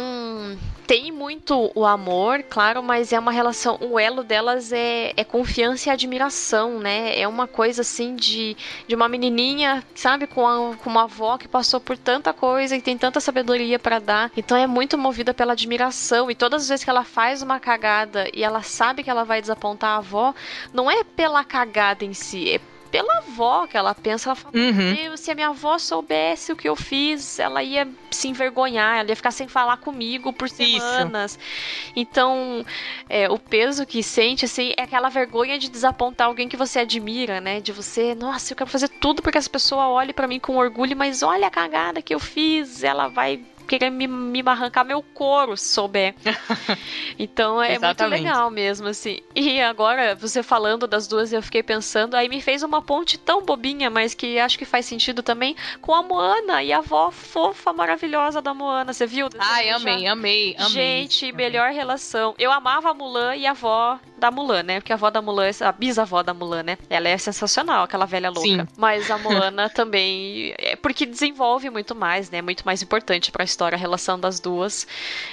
Tem 0.87 1.11
muito 1.11 1.73
o 1.75 1.85
amor, 1.85 2.45
claro, 2.45 2.81
mas 2.81 3.13
é 3.13 3.19
uma 3.19 3.33
relação. 3.33 3.77
O 3.81 3.99
elo 3.99 4.23
delas 4.23 4.73
é, 4.73 5.13
é 5.17 5.25
confiança 5.25 5.89
e 5.89 5.93
admiração, 5.93 6.79
né? 6.79 7.19
É 7.19 7.27
uma 7.27 7.49
coisa 7.49 7.83
assim 7.83 8.15
de, 8.15 8.57
de 8.87 8.95
uma 8.95 9.09
menininha, 9.09 9.83
sabe, 9.97 10.29
com, 10.29 10.47
a, 10.47 10.77
com 10.77 10.89
uma 10.89 11.03
avó 11.03 11.37
que 11.39 11.49
passou 11.49 11.81
por 11.81 11.99
tanta 11.99 12.33
coisa 12.33 12.77
e 12.77 12.81
tem 12.81 12.97
tanta 12.97 13.19
sabedoria 13.19 13.81
para 13.81 13.99
dar. 13.99 14.31
Então 14.37 14.57
é 14.57 14.67
muito 14.67 14.97
movida 14.97 15.35
pela 15.35 15.55
admiração. 15.55 16.31
E 16.31 16.37
todas 16.37 16.63
as 16.63 16.69
vezes 16.69 16.85
que 16.85 16.91
ela 16.91 17.03
faz 17.03 17.43
uma 17.43 17.59
cagada 17.59 18.31
e 18.33 18.45
ela 18.45 18.63
sabe 18.63 19.03
que 19.03 19.11
ela 19.11 19.25
vai 19.25 19.41
desapontar 19.41 19.91
a 19.91 19.97
avó, 19.97 20.33
não 20.73 20.89
é 20.89 21.03
pela 21.03 21.43
cagada 21.43 22.05
em 22.05 22.15
si, 22.15 22.53
é 22.53 22.61
pela 22.97 23.19
avó 23.19 23.67
que 23.67 23.77
ela 23.77 23.95
pensa, 23.95 24.31
ela 24.31 24.37
fala, 24.37 24.57
uhum. 24.57 24.95
Deus, 24.95 25.21
se 25.21 25.31
a 25.31 25.35
minha 25.35 25.49
avó 25.49 25.79
soubesse 25.79 26.51
o 26.51 26.57
que 26.57 26.67
eu 26.67 26.75
fiz, 26.75 27.39
ela 27.39 27.63
ia 27.63 27.87
se 28.11 28.29
envergonhar, 28.29 29.01
ela 29.01 29.11
ia 29.11 29.17
ficar 29.17 29.31
sem 29.31 29.47
falar 29.47 29.77
comigo 29.77 30.33
por 30.33 30.49
semanas. 30.49 31.33
Isso. 31.33 31.93
Então, 31.95 32.65
é, 33.07 33.29
o 33.29 33.39
peso 33.39 33.85
que 33.85 34.03
sente, 34.03 34.47
assim, 34.47 34.73
é 34.79 34.83
aquela 34.83 35.11
vergonha 35.11 35.59
de 35.59 35.69
desapontar 35.69 36.29
alguém 36.29 36.49
que 36.49 36.57
você 36.57 36.79
admira, 36.79 37.39
né? 37.39 37.61
De 37.61 37.71
você, 37.71 38.15
nossa, 38.15 38.53
eu 38.53 38.57
quero 38.57 38.71
fazer 38.71 38.89
tudo 38.89 39.21
porque 39.21 39.37
essa 39.37 39.51
pessoa 39.51 39.89
olhe 39.89 40.15
para 40.15 40.27
mim 40.27 40.41
com 40.41 40.57
orgulho, 40.57 40.97
mas 40.97 41.23
olha 41.23 41.49
a 41.49 41.51
cagada 41.51 42.01
que 42.01 42.15
eu 42.15 42.19
fiz, 42.19 42.83
ela 42.83 43.09
vai 43.09 43.43
querer 43.67 43.91
me, 43.91 44.07
me 44.07 44.43
arrancar 44.47 44.85
meu 44.85 45.03
couro 45.03 45.57
se 45.57 45.69
souber. 45.69 46.15
então 47.19 47.63
é 47.63 47.79
muito 47.79 48.07
legal 48.07 48.51
mesmo, 48.51 48.89
assim. 48.89 49.21
E 49.35 49.61
agora, 49.61 50.15
você 50.15 50.43
falando 50.43 50.87
das 50.87 51.07
duas, 51.07 51.33
eu 51.33 51.43
fiquei 51.43 51.63
pensando, 51.63 52.15
aí 52.15 52.29
me 52.29 52.41
fez 52.41 52.63
uma 52.63 52.81
ponte 52.81 53.19
tão 53.19 53.43
bobinha, 53.43 53.91
mas 53.91 54.15
que 54.15 54.39
acho 54.39 54.59
que 54.59 54.65
faz 54.65 54.87
sentido 54.87 55.23
também, 55.23 55.57
com 55.81 55.95
a 55.95 56.03
Moana 56.03 56.63
e 56.63 56.73
a 56.73 56.79
avó 56.79 57.11
fofa, 57.11 57.73
maravilhosa 57.73 58.41
da 58.41 58.55
Moana. 58.55 58.93
Você 58.93 59.07
viu? 59.07 59.29
Ai, 59.39 59.71
amei, 59.71 60.07
amei, 60.07 60.55
amei. 60.57 60.69
Gente, 60.69 61.27
amei. 61.27 61.37
melhor 61.37 61.73
relação. 61.73 62.35
Eu 62.39 62.53
amava 62.53 62.91
a 62.91 62.95
Mulan 62.95 63.37
e 63.37 63.47
a 63.47 63.51
avó 63.51 63.99
da 64.17 64.31
Mulan, 64.31 64.63
né? 64.63 64.81
Porque 64.81 64.93
a 64.93 64.97
avó 64.97 65.11
da 65.11 65.21
Mulan, 65.21 65.51
a 65.61 65.73
bisavó 65.73 66.23
da 66.23 66.33
Mulan, 66.33 66.63
né? 66.63 66.79
Ela 66.89 67.09
é 67.09 67.19
sensacional, 67.19 67.85
aquela 67.85 68.07
velha 68.07 68.31
louca. 68.31 68.49
Sim. 68.49 68.69
Mas 68.77 69.11
a 69.11 69.19
Moana 69.19 69.69
também 69.69 70.55
é 70.59 70.77
porque 70.77 71.05
desenvolve 71.07 71.71
muito 71.71 71.95
mais, 71.95 72.31
né? 72.31 72.41
Muito 72.41 72.65
mais 72.65 72.83
importante 72.83 73.31
para 73.31 73.43
a 73.43 73.45
história 73.45 73.77
a 73.77 73.79
relação 73.79 74.19
das 74.19 74.41
duas. 74.41 74.87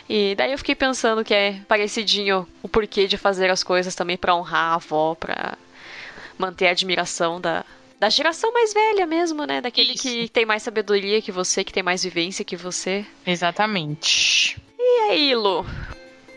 E 0.08 0.36
daí 0.36 0.52
eu 0.52 0.58
fiquei 0.58 0.76
pensando 0.76 1.24
que 1.24 1.34
é 1.34 1.60
parecidinho 1.68 2.48
o 2.62 2.68
porquê 2.68 3.08
de 3.08 3.18
fazer 3.18 3.50
as 3.50 3.64
coisas 3.64 3.96
também 3.96 4.18
para 4.18 4.36
honrar 4.36 4.74
a 4.74 4.76
avó, 4.76 5.16
para 5.16 5.58
manter 6.38 6.68
a 6.68 6.72
admiração 6.72 7.40
da 7.40 7.66
da 8.00 8.10
geração 8.10 8.52
mais 8.52 8.74
velha 8.74 9.08
mesmo, 9.08 9.46
né? 9.46 9.62
Daquele 9.62 9.94
Isso. 9.94 10.04
que 10.04 10.28
tem 10.28 10.46
mais 10.46 10.62
sabedoria 10.62 11.22
que 11.22 11.32
você, 11.32 11.64
que 11.64 11.72
tem 11.72 11.82
mais 11.82 12.04
vivência 12.04 12.44
que 12.44 12.58
você. 12.58 13.06
Exatamente. 13.26 14.62
E 14.78 15.00
aí, 15.10 15.34
Lu? 15.34 15.66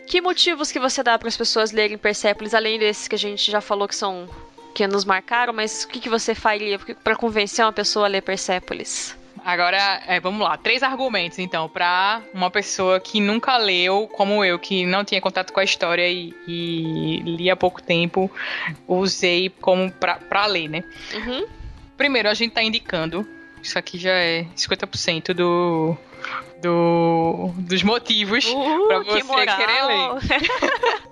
Que 0.07 0.21
motivos 0.21 0.71
que 0.71 0.79
você 0.79 1.03
dá 1.03 1.19
para 1.19 1.27
as 1.27 1.35
pessoas 1.35 1.71
lerem 1.73 1.97
Persepolis, 1.97 2.53
além 2.53 2.79
desses 2.79 3.07
que 3.07 3.15
a 3.15 3.19
gente 3.19 3.51
já 3.51 3.59
falou 3.59 3.87
que 3.87 3.95
são 3.95 4.27
que 4.73 4.85
nos 4.87 5.05
marcaram, 5.05 5.51
mas 5.53 5.83
o 5.83 5.87
que, 5.87 5.99
que 5.99 6.07
você 6.07 6.35
faria 6.35 6.77
para 7.03 7.15
convencer 7.15 7.65
uma 7.65 7.73
pessoa 7.73 8.05
a 8.05 8.07
ler 8.07 8.21
Persepolis? 8.21 9.17
Agora, 9.43 10.01
é, 10.05 10.19
vamos 10.19 10.45
lá, 10.45 10.55
três 10.55 10.83
argumentos 10.83 11.39
então 11.39 11.67
para 11.67 12.21
uma 12.33 12.51
pessoa 12.51 12.99
que 12.99 13.19
nunca 13.19 13.57
leu, 13.57 14.07
como 14.07 14.45
eu, 14.45 14.59
que 14.59 14.85
não 14.85 15.03
tinha 15.03 15.19
contato 15.19 15.51
com 15.51 15.59
a 15.59 15.63
história 15.63 16.07
e, 16.07 16.33
e 16.47 17.21
li 17.25 17.49
há 17.49 17.55
pouco 17.55 17.81
tempo, 17.81 18.29
usei 18.87 19.49
como 19.49 19.91
para 19.91 20.45
ler, 20.45 20.69
né? 20.69 20.83
Uhum. 21.13 21.47
Primeiro, 21.97 22.29
a 22.29 22.33
gente 22.33 22.53
tá 22.53 22.61
indicando, 22.61 23.27
isso 23.63 23.79
aqui 23.79 23.97
já 23.97 24.13
é 24.13 24.45
50% 24.55 25.33
do 25.33 25.97
do, 26.61 27.51
dos 27.57 27.83
motivos 27.83 28.45
uh, 28.45 28.87
para 28.87 28.99
você 28.99 29.21
que 29.21 29.55
querer 29.57 29.85
ler. 29.85 30.09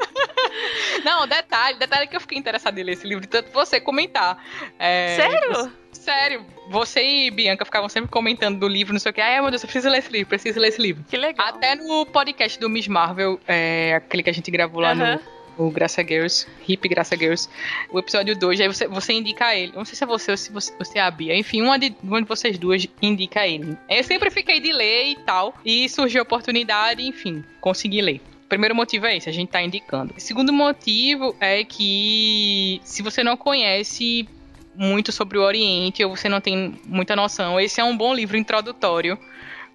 Não, 1.04 1.28
detalhe, 1.28 1.78
detalhe 1.78 2.08
que 2.08 2.16
eu 2.16 2.22
fiquei 2.22 2.38
interessada 2.38 2.80
em 2.80 2.84
ler 2.84 2.94
esse 2.94 3.08
livro, 3.08 3.28
tanto 3.28 3.52
você 3.52 3.80
comentar. 3.80 4.44
É, 4.80 5.16
Sério? 5.16 5.54
Você, 5.54 5.72
sério, 5.92 6.46
você 6.70 7.04
e 7.04 7.32
Bianca 7.32 7.66
ficavam 7.66 7.90
sempre 7.90 8.10
comentando 8.10 8.60
do 8.60 8.68
livro, 8.68 8.94
não 8.94 9.00
sei 9.00 9.12
o 9.12 9.14
que. 9.14 9.22
Ai, 9.22 9.40
meu 9.42 9.50
Deus, 9.50 9.64
eu 9.64 9.68
preciso 9.68 9.90
ler 9.90 10.00
esse 10.00 10.12
livro, 10.12 10.28
preciso 10.28 10.60
ler 10.60 10.70
esse 10.70 10.82
livro. 10.82 11.04
Que 11.08 11.18
legal. 11.18 11.48
Até 11.48 11.76
no 11.76 12.06
podcast 12.06 12.60
do 12.60 12.70
Miss 12.70 12.88
Marvel, 12.88 13.40
é, 13.48 13.96
aquele 13.96 14.24
que 14.24 14.30
a 14.30 14.34
gente 14.34 14.50
gravou 14.50 14.82
lá 14.82 14.94
uh 14.94 14.96
-huh. 14.96 15.14
no 15.16 15.35
o 15.58 15.70
Graça 15.70 16.04
Girls, 16.04 16.48
Hip 16.68 16.88
Graça 16.88 17.16
Girls, 17.16 17.50
o 17.92 18.00
episódio 18.00 18.38
2, 18.38 18.62
aí 18.62 18.68
você, 18.68 18.88
você 18.88 19.14
indica 19.14 19.56
ele. 19.56 19.72
Não 19.76 19.86
sei 19.86 19.96
se 19.96 20.04
é 20.04 20.08
você 20.08 20.32
ou 20.32 20.38
se 20.38 20.52
você, 20.52 20.74
você 20.78 21.00
é 21.00 21.02
a 21.02 21.12
Bia. 21.12 21.36
Enfim, 21.36 21.62
uma 21.62 21.78
de, 21.78 21.96
uma 22.04 22.22
de 22.22 22.28
vocês 22.28 22.58
duas 22.58 22.88
indica 23.02 23.48
ele. 23.48 23.78
Eu 23.90 24.04
sempre 24.04 24.30
fiquei 24.30 24.60
de 24.60 24.72
ler 24.72 25.12
e 25.12 25.16
tal, 25.18 25.56
e 25.66 25.88
surgiu 25.90 26.22
a 26.22 26.24
oportunidade, 26.24 27.02
enfim, 27.02 27.44
consegui 27.62 28.02
ler. 28.02 28.22
Primeiro 28.48 28.76
motivo 28.76 29.08
é 29.08 29.18
esse, 29.18 29.28
a 29.28 29.34
gente 29.34 29.50
tá 29.50 29.62
indicando. 29.62 30.14
O 30.16 30.20
segundo 30.20 30.54
motivo 30.54 31.36
é 31.40 31.64
que 31.64 32.80
se 32.84 33.02
você 33.02 33.24
não 33.24 33.36
conhece 33.36 34.28
muito 34.76 35.12
sobre 35.12 35.38
o 35.38 35.42
Oriente 35.42 36.04
ou 36.04 36.16
você 36.16 36.30
não 36.30 36.40
tem 36.40 36.80
muita 36.86 37.16
noção, 37.16 37.60
esse 37.60 37.80
é 37.80 37.84
um 37.84 37.96
bom 37.96 38.14
livro 38.14 38.38
introdutório 38.38 39.18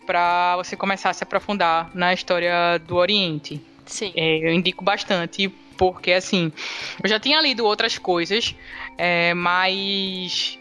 para 0.07 0.57
você 0.57 0.77
começar 0.77 1.11
a 1.11 1.13
se 1.13 1.25
aprofundar 1.25 1.91
na 1.95 2.13
história 2.13 2.79
do 2.79 2.97
Oriente. 2.97 3.61
Sim. 3.87 4.13
É, 4.15 4.39
eu 4.39 4.53
indico 4.53 4.85
bastante 4.85 5.53
porque 5.81 6.13
assim, 6.13 6.53
eu 7.03 7.09
já 7.09 7.19
tinha 7.19 7.41
lido 7.41 7.65
outras 7.65 7.97
coisas, 7.97 8.55
é, 8.99 9.33
mas 9.33 10.59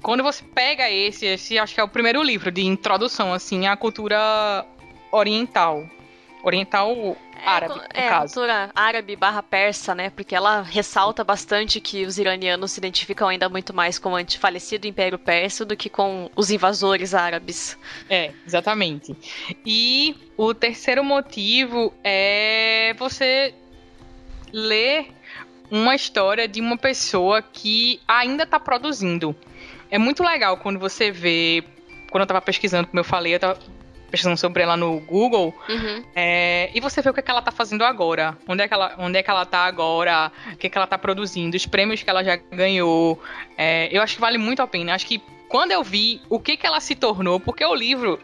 quando 0.00 0.22
você 0.22 0.42
pega 0.42 0.90
esse, 0.90 1.26
esse 1.26 1.58
acho 1.58 1.74
que 1.74 1.80
é 1.82 1.84
o 1.84 1.88
primeiro 1.88 2.22
livro 2.22 2.50
de 2.50 2.64
introdução 2.64 3.34
assim 3.34 3.66
à 3.66 3.76
cultura 3.76 4.64
oriental. 5.12 5.84
Oriental 6.42 7.14
árabe, 7.44 7.78
é, 7.92 8.06
é 8.06 8.08
caso. 8.08 8.34
cultura 8.34 8.70
árabe 8.74 9.16
barra 9.16 9.42
persa, 9.42 9.94
né? 9.94 10.08
Porque 10.08 10.34
ela 10.34 10.62
ressalta 10.62 11.22
bastante 11.22 11.78
que 11.78 12.06
os 12.06 12.16
iranianos 12.16 12.72
se 12.72 12.80
identificam 12.80 13.28
ainda 13.28 13.50
muito 13.50 13.74
mais 13.74 13.98
com 13.98 14.14
o 14.14 14.38
falecido 14.38 14.86
Império 14.86 15.18
Persa 15.18 15.62
do 15.66 15.76
que 15.76 15.90
com 15.90 16.30
os 16.34 16.50
invasores 16.50 17.12
árabes. 17.12 17.76
É, 18.08 18.32
exatamente. 18.46 19.14
E 19.64 20.16
o 20.38 20.54
terceiro 20.54 21.04
motivo 21.04 21.92
é 22.02 22.94
você 22.98 23.54
ler 24.54 25.08
uma 25.68 25.96
história 25.96 26.46
de 26.46 26.60
uma 26.60 26.76
pessoa 26.76 27.42
que 27.42 28.00
ainda 28.06 28.44
está 28.44 28.60
produzindo. 28.60 29.34
É 29.90 29.98
muito 29.98 30.22
legal 30.22 30.56
quando 30.58 30.78
você 30.78 31.10
vê. 31.10 31.64
Quando 32.10 32.22
eu 32.22 32.24
estava 32.24 32.40
pesquisando, 32.40 32.86
como 32.86 33.00
eu 33.00 33.04
falei, 33.04 33.34
eu 33.34 33.40
tava 33.40 33.58
pesquisando 34.08 34.36
sobre 34.36 34.62
ela 34.62 34.76
no 34.76 35.00
Google, 35.00 35.52
uhum. 35.68 36.04
é, 36.14 36.70
e 36.72 36.78
você 36.78 37.02
vê 37.02 37.10
o 37.10 37.12
que, 37.12 37.18
é 37.18 37.22
que 37.22 37.30
ela 37.30 37.40
está 37.40 37.50
fazendo 37.50 37.82
agora. 37.82 38.38
Onde 38.46 38.62
é 38.62 38.68
que 38.68 38.72
ela, 38.72 38.94
onde 38.98 39.18
é 39.18 39.22
que 39.24 39.28
ela 39.28 39.44
tá 39.44 39.64
agora, 39.64 40.30
o 40.52 40.56
que, 40.56 40.68
é 40.68 40.70
que 40.70 40.78
ela 40.78 40.84
está 40.84 40.96
produzindo, 40.96 41.56
os 41.56 41.66
prêmios 41.66 42.00
que 42.00 42.08
ela 42.08 42.22
já 42.22 42.36
ganhou. 42.36 43.20
É, 43.58 43.88
eu 43.90 44.00
acho 44.00 44.14
que 44.14 44.20
vale 44.20 44.38
muito 44.38 44.62
a 44.62 44.68
pena. 44.68 44.94
Acho 44.94 45.06
que 45.06 45.20
quando 45.48 45.72
eu 45.72 45.82
vi 45.82 46.20
o 46.28 46.38
que, 46.38 46.56
que 46.56 46.64
ela 46.64 46.78
se 46.78 46.94
tornou, 46.94 47.40
porque 47.40 47.64
o 47.64 47.74
livro 47.74 48.20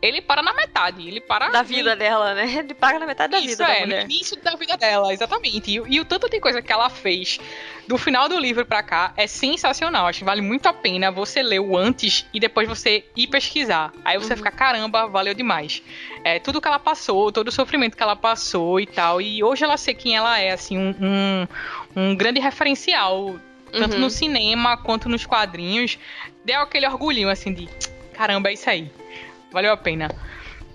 ele 0.00 0.20
para 0.22 0.42
na 0.42 0.52
metade. 0.54 1.06
Ele 1.06 1.20
para. 1.20 1.48
Da 1.48 1.62
vida 1.62 1.94
dela, 1.96 2.34
né? 2.34 2.44
Ele 2.58 2.74
para 2.74 2.98
na 2.98 3.06
metade 3.06 3.32
da 3.32 3.38
Isso 3.38 3.48
vida 3.58 3.64
é, 3.64 3.74
da 3.80 3.80
mulher. 3.86 4.06
no 4.06 4.12
início 4.12 4.40
da 4.40 4.54
vida 4.54 4.76
dela, 4.76 5.12
exatamente. 5.12 5.70
E, 5.70 5.82
e 5.96 6.00
o 6.00 6.04
tanto 6.04 6.28
de 6.30 6.38
coisa 6.40 6.62
que 6.62 6.72
ela 6.72 6.88
fez 6.88 7.38
do 7.86 7.96
final 7.98 8.28
do 8.28 8.38
livro 8.38 8.64
pra 8.66 8.82
cá 8.82 9.12
é 9.16 9.26
sensacional. 9.26 10.06
Acho 10.06 10.20
que 10.20 10.24
vale 10.24 10.40
muito 10.40 10.66
a 10.68 10.72
pena 10.72 11.10
você 11.10 11.42
ler 11.42 11.58
o 11.60 11.76
antes 11.76 12.24
e 12.32 12.38
depois 12.38 12.68
você 12.68 13.04
ir 13.16 13.26
pesquisar. 13.26 13.92
Aí 14.04 14.16
você 14.18 14.32
Uhum. 14.32 14.36
fica, 14.38 14.50
caramba, 14.50 15.06
valeu 15.06 15.34
demais. 15.34 15.82
É, 16.22 16.38
tudo 16.38 16.60
que 16.60 16.68
ela 16.68 16.78
passou, 16.78 17.32
todo 17.32 17.48
o 17.48 17.52
sofrimento 17.52 17.96
que 17.96 18.02
ela 18.02 18.14
passou 18.16 18.78
e 18.78 18.86
tal. 18.86 19.20
E 19.20 19.42
hoje 19.42 19.64
ela 19.64 19.76
sei 19.76 19.94
quem 19.94 20.16
ela 20.16 20.38
é, 20.38 20.52
assim, 20.52 20.76
um, 20.78 20.94
um, 21.00 21.46
um 21.96 22.16
grande 22.16 22.38
referencial. 22.40 23.38
Tanto 23.72 23.94
Uhum. 23.96 24.00
no 24.00 24.10
cinema 24.10 24.76
quanto 24.78 25.08
nos 25.10 25.26
quadrinhos. 25.26 25.98
Deu 26.44 26.60
aquele 26.62 26.86
orgulhinho, 26.86 27.28
assim, 27.28 27.52
de 27.52 27.68
caramba, 28.14 28.48
é 28.48 28.54
isso 28.54 28.68
aí. 28.70 28.90
Valeu 29.52 29.72
a 29.72 29.76
pena. 29.76 30.08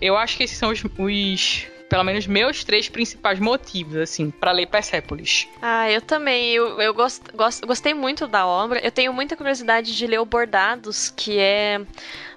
Eu 0.01 0.17
acho 0.17 0.35
que 0.37 0.43
esses 0.43 0.57
são 0.57 0.69
os, 0.71 0.83
os 0.97 1.67
pelo 1.89 2.03
menos, 2.03 2.25
meus 2.25 2.63
três 2.63 2.89
principais 2.89 3.39
motivos, 3.39 3.95
assim, 3.97 4.31
pra 4.31 4.51
ler 4.51 4.65
Persepolis. 4.67 5.47
Ah, 5.61 5.89
eu 5.91 6.01
também. 6.01 6.49
Eu, 6.51 6.81
eu 6.81 6.93
gost, 6.93 7.21
gost- 7.35 7.63
gostei 7.65 7.93
muito 7.93 8.27
da 8.27 8.45
obra. 8.47 8.79
Eu 8.83 8.91
tenho 8.91 9.13
muita 9.13 9.37
curiosidade 9.37 9.95
de 9.95 10.07
ler 10.07 10.19
o 10.19 10.25
Bordados, 10.25 11.11
que 11.15 11.37
é 11.37 11.79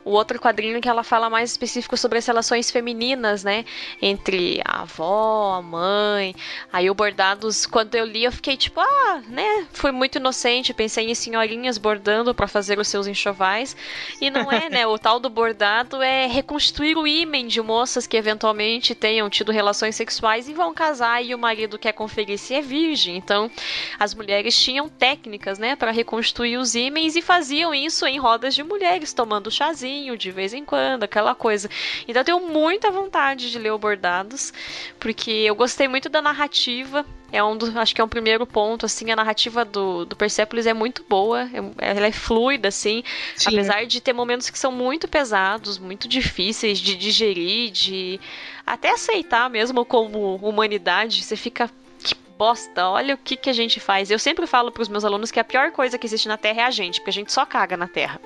o 0.07 0.13
outro 0.13 0.39
quadrinho 0.39 0.81
que 0.81 0.89
ela 0.89 1.03
fala 1.03 1.29
mais 1.29 1.51
específico 1.51 1.97
sobre 1.97 2.19
as 2.19 2.27
relações 2.27 2.71
femininas, 2.71 3.43
né? 3.43 3.65
Entre 4.01 4.63
a 4.65 4.83
avó, 4.83 5.55
a 5.55 5.61
mãe. 5.61 6.33
Aí 6.73 6.89
o 6.89 6.95
Bordados, 6.95 7.67
quando 7.67 7.97
eu 7.97 8.05
li, 8.05 8.23
eu 8.23 8.31
fiquei 8.31 8.57
tipo, 8.57 8.81
ah, 8.81 9.21
né? 9.29 9.67
Fui 9.73 9.91
muito 9.91 10.19
inocente, 10.19 10.73
pensei 10.73 11.11
em 11.11 11.15
senhorinhas 11.15 11.77
bordando 11.77 12.33
pra 12.33 12.47
fazer 12.47 12.79
os 12.79 12.87
seus 12.87 13.09
enxovais. 13.09 13.77
E 14.21 14.31
não 14.31 14.51
é, 14.51 14.71
né? 14.71 14.87
O 14.87 14.97
tal 14.97 15.19
do 15.19 15.29
bordado 15.29 16.01
é 16.01 16.29
reconstruir 16.29 16.97
o 16.97 17.05
ímã 17.05 17.45
de 17.45 17.61
moças 17.61 18.07
que 18.07 18.17
eventualmente 18.17 18.95
tenham 18.95 19.29
tido 19.29 19.51
relações 19.51 19.97
sexuais 19.97 20.49
e 20.49 20.55
vão 20.55 20.73
casar 20.73 21.21
e 21.25 21.35
o 21.35 21.39
marido 21.39 21.81
quer 21.81 21.93
conferir 21.93 22.39
se 22.39 22.55
é 22.55 22.63
virgem. 22.63 23.17
Então, 23.17 23.51
as 23.99 24.15
mulheres 24.15 24.57
tinham 24.57 24.89
técnicas, 24.89 25.59
né, 25.59 25.75
para 25.75 25.91
reconstruir 25.91 26.59
os 26.59 26.77
ímãs 26.77 27.17
e 27.17 27.23
faziam 27.23 27.75
isso 27.75 28.07
em 28.07 28.21
rodas 28.21 28.55
de 28.55 28.63
mulheres, 28.63 29.13
tomando 29.13 29.51
chazinho 29.51 29.96
de 30.17 30.31
vez 30.31 30.53
em 30.53 30.65
quando, 30.65 31.03
aquela 31.05 31.35
coisa. 31.35 31.69
Então, 32.07 32.21
eu 32.21 32.25
tenho 32.25 32.41
muita 32.41 32.91
vontade 32.91 33.51
de 33.51 33.59
ler 33.59 33.71
o 33.71 33.79
Bordados, 33.79 34.53
porque 35.01 35.31
eu 35.31 35.55
gostei 35.55 35.89
muito 35.89 36.09
da 36.09 36.21
narrativa. 36.21 37.05
É 37.33 37.43
um 37.43 37.57
do, 37.57 37.77
acho 37.79 37.95
que 37.95 38.01
é 38.01 38.05
um 38.05 38.09
primeiro 38.09 38.47
ponto, 38.47 38.87
assim, 38.87 39.11
a 39.11 39.17
narrativa 39.17 39.65
do, 39.65 40.05
do 40.05 40.15
Persepolis 40.15 40.65
é 40.67 40.73
muito 40.73 41.05
boa, 41.09 41.43
é- 41.79 41.91
ela 41.91 42.07
é 42.07 42.13
fluida, 42.13 42.69
assim, 42.69 43.03
Sim. 43.35 43.51
Apesar 43.51 43.85
de 43.85 44.01
ter 44.01 44.13
momentos 44.13 44.49
que 44.49 44.59
são 44.59 44.71
muito 44.71 45.09
pesados, 45.09 45.77
muito 45.79 46.07
difíceis 46.07 46.79
de 46.79 46.95
digerir, 46.95 47.71
de 47.73 48.21
até 48.65 48.91
aceitar 48.93 49.51
mesmo 49.51 49.85
como 49.85 50.37
humanidade, 50.37 51.23
você 51.25 51.35
fica 51.37 51.69
que 52.03 52.15
bosta, 52.39 52.89
olha 52.89 53.15
o 53.15 53.19
que, 53.19 53.37
que 53.37 53.51
a 53.51 53.53
gente 53.53 53.81
faz. 53.81 54.11
Eu 54.11 54.19
sempre 54.19 54.47
falo 54.47 54.71
pros 54.71 54.89
meus 54.89 55.05
alunos 55.05 55.31
que 55.33 55.41
a 55.41 55.45
pior 55.45 55.73
coisa 55.73 55.99
que 55.99 56.07
existe 56.07 56.29
na 56.29 56.37
Terra 56.37 56.63
é 56.63 56.65
a 56.65 56.71
gente, 56.71 57.01
porque 57.01 57.11
a 57.11 57.13
gente 57.13 57.33
só 57.33 57.45
caga 57.45 57.77
na 57.77 57.89
Terra. 57.89 58.21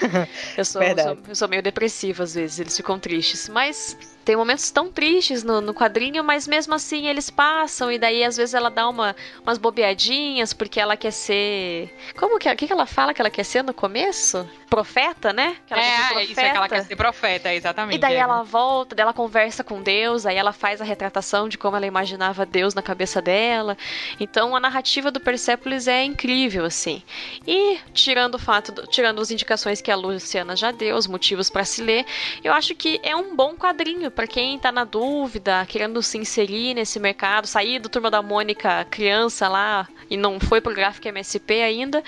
Eu 0.56 0.64
sou, 0.64 0.82
eu 0.82 0.96
sou, 0.98 1.18
eu 1.28 1.34
sou 1.34 1.48
meio 1.48 1.62
depressiva 1.62 2.22
às 2.22 2.34
vezes, 2.34 2.58
eles 2.60 2.76
ficam 2.76 2.98
tristes. 2.98 3.48
Mas 3.48 3.96
tem 4.24 4.34
momentos 4.36 4.70
tão 4.70 4.90
tristes 4.90 5.42
no, 5.44 5.60
no 5.60 5.72
quadrinho, 5.74 6.24
mas 6.24 6.48
mesmo 6.48 6.74
assim 6.74 7.06
eles 7.06 7.30
passam, 7.30 7.92
e 7.92 7.98
daí 7.98 8.24
às 8.24 8.36
vezes 8.36 8.54
ela 8.54 8.70
dá 8.70 8.88
uma, 8.88 9.14
umas 9.42 9.58
bobeadinhas, 9.58 10.52
porque 10.52 10.80
ela 10.80 10.96
quer 10.96 11.12
ser. 11.12 11.94
Como 12.16 12.38
que, 12.38 12.48
é? 12.48 12.52
o 12.52 12.56
que, 12.56 12.66
que 12.66 12.72
ela 12.72 12.86
fala 12.86 13.14
que 13.14 13.20
ela 13.20 13.30
quer 13.30 13.44
ser 13.44 13.62
no 13.62 13.72
começo? 13.74 14.48
Profeta, 14.68 15.32
né? 15.32 15.56
Que 15.66 15.72
ela 15.74 15.82
quer 15.82 16.08
ser 16.08 16.14
É, 16.18 16.24
isso 16.24 16.40
é 16.40 16.50
que 16.50 16.56
ela 16.56 16.68
quer 16.68 16.84
ser 16.84 16.96
profeta, 16.96 17.54
exatamente. 17.54 17.94
e 17.96 17.98
daí 17.98 18.14
é. 18.14 18.18
ela 18.18 18.42
volta, 18.42 18.94
daí 18.96 19.02
ela 19.04 19.12
conversa 19.12 19.62
com 19.62 19.80
Deus, 19.80 20.26
aí 20.26 20.36
ela 20.36 20.52
faz 20.52 20.80
a 20.80 20.84
retratação 20.84 21.48
de 21.48 21.56
como 21.56 21.76
ela 21.76 21.86
imaginava 21.86 22.44
Deus 22.44 22.74
na 22.74 22.82
cabeça 22.82 23.22
dela. 23.22 23.76
Então 24.18 24.56
a 24.56 24.60
narrativa 24.60 25.10
do 25.10 25.20
Persepolis 25.20 25.86
é 25.86 26.02
incrível, 26.02 26.64
assim. 26.64 27.02
E 27.46 27.78
tirando 27.94 28.34
o 28.34 28.38
fato, 28.38 28.72
do- 28.72 28.86
tirando 28.88 29.20
as 29.20 29.30
indicações 29.30 29.80
que 29.86 29.90
a 29.92 29.94
Luciana 29.94 30.56
já 30.56 30.72
deu, 30.72 30.96
os 30.96 31.06
motivos 31.06 31.48
pra 31.48 31.64
se 31.64 31.80
ler, 31.80 32.04
eu 32.42 32.52
acho 32.52 32.74
que 32.74 32.98
é 33.04 33.14
um 33.14 33.36
bom 33.36 33.54
quadrinho 33.54 34.10
pra 34.10 34.26
quem 34.26 34.58
tá 34.58 34.72
na 34.72 34.82
dúvida, 34.82 35.64
querendo 35.64 36.02
se 36.02 36.18
inserir 36.18 36.74
nesse 36.74 36.98
mercado, 36.98 37.46
sair 37.46 37.78
do 37.78 37.88
Turma 37.88 38.10
da 38.10 38.20
Mônica 38.20 38.84
criança 38.90 39.46
lá 39.46 39.88
e 40.10 40.16
não 40.16 40.40
foi 40.40 40.60
pro 40.60 40.74
gráfico 40.74 41.06
MSP 41.06 41.62
ainda, 41.62 42.02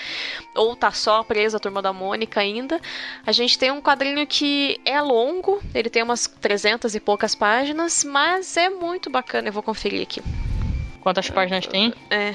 ou 0.56 0.74
tá 0.74 0.90
só 0.90 1.22
preso 1.22 1.56
à 1.56 1.60
Turma 1.60 1.80
da 1.80 1.92
Mônica 1.92 2.40
ainda. 2.40 2.80
A 3.24 3.30
gente 3.30 3.56
tem 3.56 3.70
um 3.70 3.80
quadrinho 3.80 4.26
que 4.26 4.80
é 4.84 5.00
longo, 5.00 5.62
ele 5.72 5.88
tem 5.88 6.02
umas 6.02 6.26
300 6.26 6.96
e 6.96 6.98
poucas 6.98 7.36
páginas, 7.36 8.02
mas 8.02 8.56
é 8.56 8.68
muito 8.68 9.08
bacana. 9.08 9.50
Eu 9.50 9.52
vou 9.52 9.62
conferir 9.62 10.02
aqui. 10.02 10.20
Quantas 11.00 11.30
páginas 11.30 11.64
tem? 11.68 11.94
É. 12.10 12.34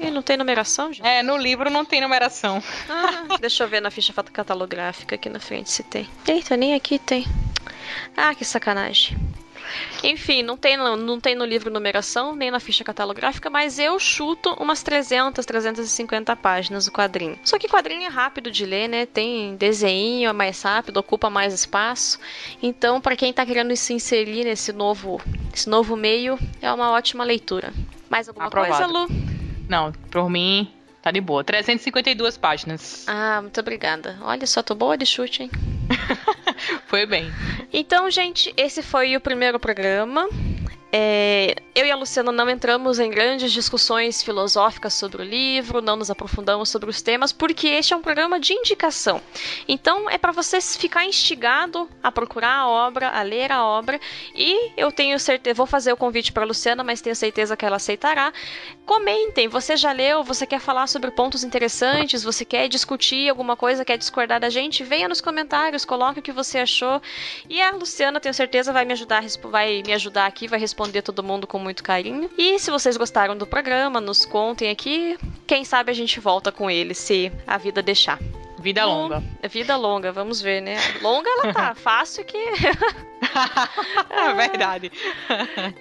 Ih, 0.00 0.10
não 0.10 0.22
tem 0.22 0.36
numeração, 0.36 0.92
gente? 0.92 1.06
É, 1.06 1.22
no 1.22 1.36
livro 1.36 1.70
não 1.70 1.84
tem 1.84 2.00
numeração. 2.00 2.62
Ah, 2.88 3.36
deixa 3.40 3.64
eu 3.64 3.68
ver 3.68 3.80
na 3.80 3.90
ficha 3.90 4.12
catalográfica 4.12 5.14
aqui 5.16 5.28
na 5.28 5.40
frente 5.40 5.70
se 5.70 5.82
tem. 5.82 6.08
Eita, 6.26 6.56
nem 6.56 6.74
aqui 6.74 6.98
tem. 6.98 7.26
Ah, 8.16 8.34
que 8.34 8.44
sacanagem. 8.44 9.16
Enfim, 10.02 10.42
não 10.42 10.56
tem, 10.56 10.76
no- 10.78 10.96
não 10.96 11.20
tem 11.20 11.34
no 11.34 11.44
livro 11.44 11.70
numeração, 11.70 12.34
nem 12.34 12.50
na 12.50 12.58
ficha 12.60 12.82
catalográfica, 12.84 13.50
mas 13.50 13.78
eu 13.78 13.98
chuto 13.98 14.54
umas 14.54 14.82
300, 14.82 15.44
350 15.44 16.34
páginas 16.36 16.86
o 16.86 16.92
quadrinho. 16.92 17.38
Só 17.44 17.58
que 17.58 17.68
quadrinho 17.68 18.04
é 18.04 18.08
rápido 18.08 18.50
de 18.50 18.64
ler, 18.64 18.88
né? 18.88 19.04
Tem 19.04 19.56
desenho, 19.56 20.30
é 20.30 20.32
mais 20.32 20.62
rápido, 20.62 20.96
ocupa 20.98 21.28
mais 21.28 21.52
espaço. 21.52 22.18
Então, 22.62 23.00
para 23.00 23.16
quem 23.16 23.32
tá 23.32 23.44
querendo 23.44 23.74
se 23.76 23.92
inserir 23.92 24.44
nesse 24.44 24.72
novo, 24.72 25.20
esse 25.52 25.68
novo 25.68 25.96
meio, 25.96 26.38
é 26.62 26.72
uma 26.72 26.90
ótima 26.92 27.24
leitura. 27.24 27.72
Mais 28.08 28.26
alguma 28.28 28.46
Aprovado. 28.46 28.72
coisa, 28.84 28.86
Lu? 28.90 29.08
Não, 29.68 29.92
por 30.10 30.30
mim, 30.30 30.72
tá 31.02 31.10
de 31.10 31.20
boa. 31.20 31.44
352 31.44 32.36
páginas. 32.38 33.04
Ah, 33.06 33.40
muito 33.42 33.60
obrigada. 33.60 34.16
Olha 34.22 34.46
só, 34.46 34.62
tô 34.62 34.74
boa 34.74 34.96
de 34.96 35.04
chute, 35.04 35.42
hein? 35.44 35.50
Foi 36.86 37.06
bem. 37.06 37.30
Então, 37.72 38.10
gente, 38.10 38.52
esse 38.56 38.82
foi 38.82 39.14
o 39.16 39.20
primeiro 39.20 39.60
programa. 39.60 40.28
É, 40.90 41.54
eu 41.74 41.84
e 41.84 41.90
a 41.90 41.96
Luciana 41.96 42.32
não 42.32 42.48
entramos 42.48 42.98
em 42.98 43.10
grandes 43.10 43.52
discussões 43.52 44.22
filosóficas 44.22 44.94
sobre 44.94 45.20
o 45.20 45.24
livro, 45.24 45.82
não 45.82 45.96
nos 45.96 46.10
aprofundamos 46.10 46.70
sobre 46.70 46.88
os 46.88 47.02
temas, 47.02 47.30
porque 47.30 47.68
este 47.68 47.92
é 47.92 47.96
um 47.96 48.00
programa 48.00 48.40
de 48.40 48.54
indicação. 48.54 49.20
Então, 49.68 50.08
é 50.08 50.16
para 50.16 50.32
você 50.32 50.62
ficar 50.62 51.04
instigado 51.04 51.88
a 52.02 52.10
procurar 52.10 52.54
a 52.54 52.68
obra, 52.68 53.10
a 53.10 53.20
ler 53.20 53.52
a 53.52 53.62
obra, 53.62 54.00
e 54.34 54.72
eu 54.78 54.90
tenho 54.90 55.18
certeza, 55.18 55.54
vou 55.54 55.66
fazer 55.66 55.92
o 55.92 55.96
convite 55.96 56.32
para 56.32 56.42
a 56.42 56.46
Luciana, 56.46 56.82
mas 56.82 57.02
tenho 57.02 57.14
certeza 57.14 57.54
que 57.54 57.66
ela 57.66 57.76
aceitará. 57.76 58.32
Comentem, 58.86 59.46
você 59.46 59.76
já 59.76 59.92
leu, 59.92 60.24
você 60.24 60.46
quer 60.46 60.60
falar 60.60 60.86
sobre 60.86 61.10
pontos 61.10 61.44
interessantes, 61.44 62.24
você 62.24 62.46
quer 62.46 62.66
discutir 62.66 63.28
alguma 63.28 63.56
coisa, 63.56 63.84
quer 63.84 63.98
discordar 63.98 64.40
da 64.40 64.48
gente, 64.48 64.82
venha 64.82 65.06
nos 65.06 65.20
comentários, 65.20 65.84
coloque 65.84 66.20
o 66.20 66.22
que 66.22 66.32
você 66.32 66.60
achou. 66.60 67.02
E 67.46 67.60
a 67.60 67.72
Luciana, 67.72 68.18
tenho 68.18 68.34
certeza, 68.34 68.72
vai 68.72 68.86
me 68.86 68.94
ajudar, 68.94 69.22
vai 69.44 69.82
me 69.84 69.92
ajudar 69.92 70.24
aqui, 70.24 70.48
vai 70.48 70.58
responder 70.58 70.77
todo 71.02 71.22
mundo 71.22 71.46
com 71.46 71.58
muito 71.58 71.82
carinho. 71.82 72.30
E 72.38 72.58
se 72.58 72.70
vocês 72.70 72.96
gostaram 72.96 73.36
do 73.36 73.46
programa, 73.46 74.00
nos 74.00 74.24
contem 74.24 74.70
aqui. 74.70 75.18
Quem 75.46 75.64
sabe 75.64 75.90
a 75.90 75.94
gente 75.94 76.20
volta 76.20 76.52
com 76.52 76.70
ele, 76.70 76.94
se 76.94 77.32
a 77.46 77.58
vida 77.58 77.82
deixar. 77.82 78.18
Vida 78.60 78.84
longa. 78.84 79.22
Vida 79.48 79.76
longa, 79.76 80.10
vamos 80.10 80.42
ver, 80.42 80.60
né? 80.60 80.76
Longa 81.00 81.28
ela 81.30 81.52
tá, 81.52 81.74
fácil 81.76 82.24
que. 82.24 82.36
É 84.10 84.32
verdade. 84.34 84.90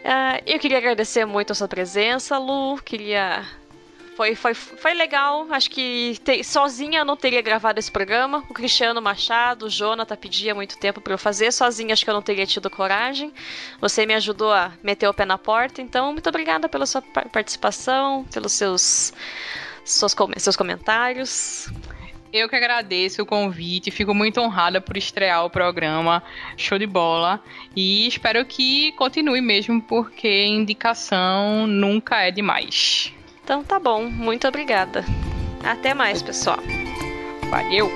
Ah, 0.10 0.40
eu 0.46 0.58
queria 0.60 0.78
agradecer 0.78 1.26
muito 1.26 1.52
a 1.52 1.56
sua 1.56 1.68
presença, 1.68 2.38
Lu. 2.38 2.78
Queria. 2.84 3.46
Foi, 4.18 4.34
foi, 4.34 4.56
foi 4.56 4.96
legal. 4.96 5.46
Acho 5.52 5.70
que 5.70 6.18
te- 6.24 6.44
sozinha 6.44 7.02
eu 7.02 7.06
não 7.06 7.16
teria 7.16 7.40
gravado 7.40 7.78
esse 7.80 7.92
programa. 7.92 8.44
O 8.50 8.54
Cristiano 8.54 9.00
Machado, 9.00 9.68
o 9.68 9.70
Jonathan 9.70 10.16
pedia 10.16 10.56
muito 10.56 10.76
tempo 10.76 11.00
pra 11.00 11.14
eu 11.14 11.20
fazer. 11.20 11.52
Sozinha 11.52 11.94
acho 11.94 12.04
que 12.04 12.10
eu 12.10 12.16
não 12.16 12.22
teria 12.24 12.46
tido 12.48 12.68
coragem. 12.68 13.32
Você 13.80 14.08
me 14.08 14.16
ajudou 14.16 14.52
a 14.52 14.72
meter 14.82 15.08
o 15.08 15.14
pé 15.14 15.24
na 15.24 15.38
porta. 15.38 15.84
Então, 15.84 16.12
muito 16.14 16.28
obrigada 16.28 16.68
pela 16.68 16.88
sua 16.88 17.00
par- 17.00 17.30
participação, 17.30 18.26
pelos 18.34 18.54
seus, 18.54 19.14
seus 19.86 20.16
comentários. 20.58 21.70
Eu 22.34 22.50
que 22.50 22.56
agradeço 22.56 23.22
o 23.22 23.26
convite, 23.26 23.92
fico 23.92 24.16
muito 24.16 24.42
honrada 24.42 24.82
por 24.82 24.98
estrear 24.98 25.46
o 25.46 25.50
programa. 25.50 26.24
Show 26.58 26.80
de 26.80 26.88
bola. 26.88 27.40
E 27.76 28.08
espero 28.08 28.44
que 28.46 28.92
continue 28.94 29.42
mesmo, 29.42 29.80
porque 29.80 30.44
indicação 30.46 31.68
nunca 31.68 32.22
é 32.24 32.32
demais. 32.32 33.14
Então 33.48 33.64
tá 33.64 33.80
bom, 33.80 34.10
muito 34.10 34.46
obrigada. 34.46 35.06
Até 35.64 35.94
mais, 35.94 36.22
pessoal. 36.22 36.60
Valeu! 37.50 37.90